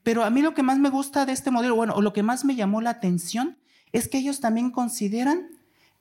Pero 0.05 0.23
a 0.23 0.29
mí 0.29 0.43
lo 0.43 0.53
que 0.53 0.61
más 0.61 0.77
me 0.77 0.91
gusta 0.91 1.25
de 1.25 1.31
este 1.31 1.49
modelo, 1.49 1.75
bueno, 1.75 1.95
o 1.95 2.01
lo 2.03 2.13
que 2.13 2.21
más 2.21 2.45
me 2.45 2.55
llamó 2.55 2.79
la 2.79 2.91
atención, 2.91 3.57
es 3.91 4.07
que 4.07 4.19
ellos 4.19 4.39
también 4.39 4.69
consideran 4.69 5.47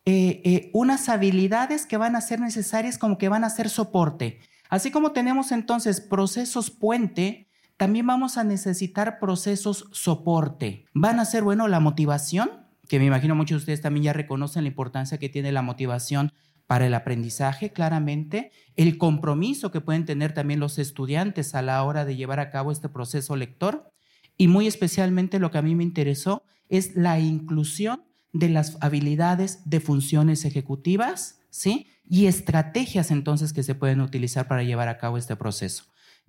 eh, 0.05 0.43
eh, 0.45 0.71
unas 0.75 1.09
habilidades 1.09 1.87
que 1.87 1.97
van 1.97 2.15
a 2.15 2.21
ser 2.21 2.39
necesarias 2.39 2.99
como 2.99 3.17
que 3.17 3.31
van 3.31 3.45
a 3.45 3.51
ser 3.51 3.71
soporte. 3.71 4.41
Así 4.69 4.91
como 4.91 5.13
tenemos 5.13 5.53
entonces 5.53 6.03
procesos 6.03 6.71
puente, 6.71 7.49
también 7.79 8.07
vamos 8.07 8.37
a 8.37 8.45
necesitar 8.45 9.19
procesos 9.19 9.89
soporte. 9.93 10.85
Van 10.93 11.19
a 11.19 11.25
ser, 11.25 11.43
bueno, 11.43 11.67
la 11.67 11.81
motivación, 11.81 12.51
que 12.91 12.99
me 12.99 13.07
imagino 13.07 13.35
muchos 13.35 13.57
de 13.57 13.63
ustedes 13.63 13.81
también 13.81 14.05
ya 14.05 14.13
reconocen 14.13 14.65
la 14.65 14.69
importancia 14.69 15.17
que 15.17 15.31
tiene 15.31 15.51
la 15.51 15.63
motivación 15.63 16.35
para 16.67 16.87
el 16.87 16.93
aprendizaje, 16.93 17.73
claramente, 17.73 18.53
el 18.77 18.99
compromiso 18.99 19.71
que 19.71 19.81
pueden 19.81 20.05
tener 20.05 20.35
también 20.35 20.61
los 20.61 20.79
estudiantes 20.79 21.55
a 21.55 21.63
la 21.63 21.83
hora 21.85 22.05
de 22.05 22.17
llevar 22.17 22.41
a 22.41 22.51
cabo 22.51 22.71
este 22.71 22.91
proceso 22.91 23.35
lector 23.35 23.94
y 24.37 24.49
muy 24.49 24.67
especialmente 24.67 25.39
lo 25.39 25.51
que 25.51 25.59
a 25.59 25.63
mí 25.63 25.75
me 25.75 25.85
interesó 25.85 26.43
es 26.69 26.97
la 26.97 27.19
inclusión 27.21 28.03
de 28.33 28.49
las 28.49 28.77
habilidades 28.81 29.61
de 29.65 29.81
funciones 29.81 30.45
ejecutivas, 30.45 31.41
¿sí? 31.51 31.87
Y 32.09 32.27
estrategias 32.27 33.11
entonces 33.11 33.53
que 33.53 33.63
se 33.63 33.75
pueden 33.75 34.01
utilizar 34.01 34.49
para 34.49 34.65
llevar 34.65 34.89
a 34.89 34.99
cabo 34.99 35.19
este 35.19 35.37
proceso. 35.37 35.85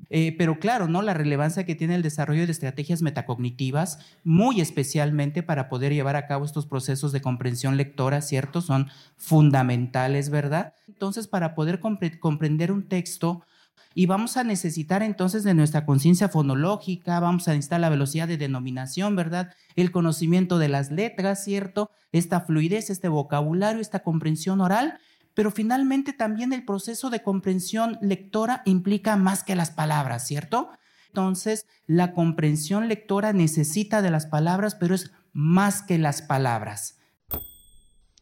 Eh, 0.09 0.35
pero 0.37 0.59
claro, 0.59 0.87
¿no? 0.87 1.01
La 1.01 1.13
relevancia 1.13 1.65
que 1.65 1.73
tiene 1.73 1.95
el 1.95 2.01
desarrollo 2.01 2.45
de 2.45 2.51
estrategias 2.51 3.01
metacognitivas, 3.01 3.99
muy 4.23 4.61
especialmente 4.61 5.41
para 5.41 5.69
poder 5.69 5.93
llevar 5.93 6.15
a 6.15 6.27
cabo 6.27 6.45
estos 6.45 6.65
procesos 6.67 7.11
de 7.11 7.21
comprensión 7.21 7.77
lectora, 7.77 8.21
¿cierto? 8.21 8.61
Son 8.61 8.89
fundamentales, 9.17 10.29
¿verdad? 10.29 10.73
Entonces, 10.87 11.27
para 11.27 11.55
poder 11.55 11.79
comprender 11.79 12.71
un 12.71 12.87
texto, 12.87 13.43
y 13.93 14.05
vamos 14.05 14.37
a 14.37 14.43
necesitar 14.43 15.03
entonces 15.03 15.43
de 15.43 15.53
nuestra 15.53 15.85
conciencia 15.85 16.29
fonológica, 16.29 17.19
vamos 17.19 17.47
a 17.47 17.51
necesitar 17.51 17.79
la 17.79 17.89
velocidad 17.89 18.27
de 18.27 18.37
denominación, 18.37 19.15
¿verdad? 19.15 19.53
El 19.75 19.91
conocimiento 19.91 20.57
de 20.57 20.69
las 20.69 20.91
letras, 20.91 21.43
¿cierto? 21.43 21.91
Esta 22.11 22.41
fluidez, 22.41 22.89
este 22.89 23.07
vocabulario, 23.07 23.81
esta 23.81 23.99
comprensión 23.99 24.61
oral, 24.61 24.99
pero 25.33 25.51
finalmente 25.51 26.13
también 26.13 26.53
el 26.53 26.65
proceso 26.65 27.09
de 27.09 27.21
comprensión 27.21 27.97
lectora 28.01 28.61
implica 28.65 29.15
más 29.15 29.43
que 29.43 29.55
las 29.55 29.71
palabras, 29.71 30.27
¿cierto? 30.27 30.69
Entonces, 31.07 31.65
la 31.87 32.13
comprensión 32.13 32.89
lectora 32.89 33.31
necesita 33.31 34.01
de 34.01 34.11
las 34.11 34.25
palabras, 34.25 34.75
pero 34.75 34.95
es 34.95 35.11
más 35.31 35.81
que 35.81 35.97
las 35.97 36.21
palabras. 36.21 36.99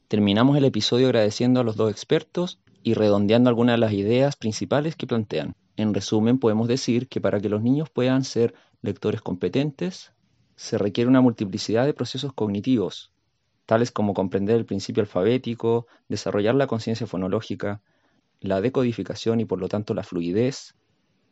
Terminamos 0.07 0.57
el 0.57 0.65
episodio 0.65 1.07
agradeciendo 1.07 1.59
a 1.59 1.63
los 1.63 1.75
dos 1.75 1.89
expertos 1.89 2.59
y 2.83 2.93
redondeando 2.93 3.49
algunas 3.49 3.75
de 3.75 3.79
las 3.79 3.93
ideas 3.93 4.35
principales 4.35 4.95
que 4.95 5.07
plantean. 5.07 5.55
En 5.77 5.93
resumen, 5.93 6.37
podemos 6.37 6.67
decir 6.67 7.07
que 7.07 7.21
para 7.21 7.39
que 7.39 7.49
los 7.49 7.61
niños 7.61 7.89
puedan 7.89 8.23
ser 8.23 8.53
lectores 8.81 9.21
competentes, 9.21 10.11
se 10.55 10.77
requiere 10.77 11.09
una 11.09 11.21
multiplicidad 11.21 11.85
de 11.85 11.93
procesos 11.93 12.33
cognitivos, 12.33 13.11
tales 13.65 13.91
como 13.91 14.13
comprender 14.13 14.57
el 14.57 14.65
principio 14.65 15.01
alfabético, 15.01 15.87
desarrollar 16.09 16.55
la 16.55 16.67
conciencia 16.67 17.07
fonológica, 17.07 17.81
la 18.39 18.61
decodificación 18.61 19.39
y 19.39 19.45
por 19.45 19.59
lo 19.59 19.69
tanto 19.69 19.93
la 19.93 20.03
fluidez, 20.03 20.75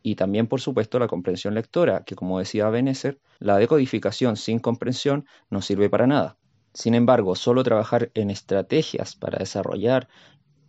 y 0.02 0.16
también 0.16 0.48
por 0.48 0.62
supuesto 0.62 0.98
la 0.98 1.08
comprensión 1.08 1.54
lectora, 1.54 2.04
que 2.04 2.16
como 2.16 2.40
decía 2.40 2.70
Benesser, 2.70 3.20
la 3.40 3.58
decodificación 3.58 4.38
sin 4.38 4.60
comprensión 4.60 5.28
no 5.50 5.62
sirve 5.62 5.90
para 5.90 6.08
nada. 6.08 6.38
Sin 6.74 6.96
embargo, 6.96 7.36
solo 7.36 7.64
trabajar 7.64 8.12
en 8.14 8.32
estrategias 8.32 9.16
para 9.16 9.40
desarrollar 9.40 10.08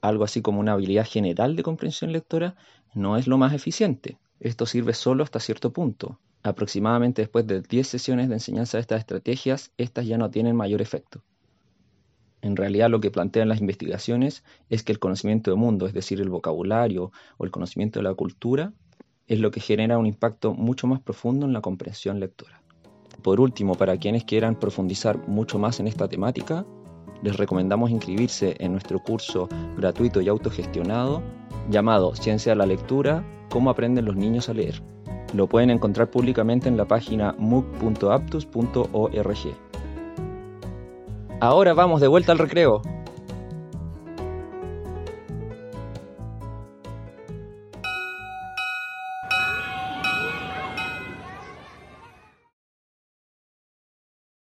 algo 0.03 0.25
así 0.25 0.43
como 0.43 0.61
una 0.61 0.73
habilidad 0.73 1.07
general 1.07 1.57
de 1.57 1.62
comprensión 1.62 2.12
lectora 2.12 2.57
no 2.93 3.17
es 3.17 3.27
lo 3.27 3.38
más 3.38 3.55
eficiente. 3.55 4.19
Esto 4.41 4.67
sirve 4.67 4.93
solo 4.93 5.25
hasta 5.25 5.41
cierto 5.41 5.73
punto. 5.73 6.19
Aproximadamente 6.43 7.23
después 7.23 7.47
de 7.47 7.62
10 7.62 7.87
sesiones 7.87 8.29
de 8.29 8.35
enseñanza 8.35 8.77
de 8.77 8.83
estas 8.83 8.99
estrategias, 8.99 9.71
estas 9.79 10.07
ya 10.07 10.19
no 10.19 10.31
tienen 10.31 10.57
mayor 10.57 10.83
efecto. 10.83 11.23
En 12.43 12.57
realidad 12.57 12.91
lo 12.91 13.01
que 13.01 13.12
plantean 13.12 13.49
las 13.49 13.61
investigaciones 13.61 14.43
es 14.69 14.83
que 14.83 14.91
el 14.91 14.99
conocimiento 14.99 15.53
del 15.53 15.61
mundo, 15.61 15.87
es 15.87 15.95
decir, 15.95 16.21
el 16.21 16.29
vocabulario 16.29 17.12
o 17.38 17.45
el 17.45 17.53
conocimiento 17.53 18.01
de 18.01 18.03
la 18.03 18.15
cultura, 18.15 18.73
es 19.29 19.38
lo 19.38 19.53
que 19.53 19.61
genera 19.61 19.99
un 19.99 20.07
impacto 20.07 20.53
mucho 20.53 20.88
más 20.88 21.01
profundo 21.01 21.47
en 21.47 21.53
la 21.53 21.61
comprensión 21.61 22.19
lectora. 22.19 22.61
Por 23.23 23.41
último, 23.41 23.77
para 23.77 23.97
quienes 23.99 24.25
quieran 24.25 24.59
profundizar 24.59 25.29
mucho 25.29 25.61
más 25.61 25.79
en 25.79 25.87
esta 25.87 26.09
temática, 26.09 26.67
les 27.23 27.37
recomendamos 27.37 27.91
inscribirse 27.91 28.57
en 28.59 28.73
nuestro 28.73 28.99
curso 28.99 29.49
gratuito 29.77 30.21
y 30.21 30.29
autogestionado 30.29 31.23
llamado 31.71 32.15
Ciencia 32.15 32.53
de 32.53 32.57
la 32.57 32.67
Lectura, 32.67 33.25
cómo 33.49 33.71
aprenden 33.71 34.05
los 34.05 34.17
niños 34.17 34.49
a 34.49 34.55
leer. 34.55 34.83
Lo 35.35 35.47
pueden 35.47 35.71
encontrar 35.71 36.11
públicamente 36.11 36.69
en 36.69 36.77
la 36.77 36.85
página 36.85 37.35
mooc.aptus.org. 37.39 39.39
Ahora 41.41 41.75
vamos 41.75 42.01
de 42.01 42.09
vuelta 42.09 42.33
al 42.33 42.39
recreo. 42.39 42.83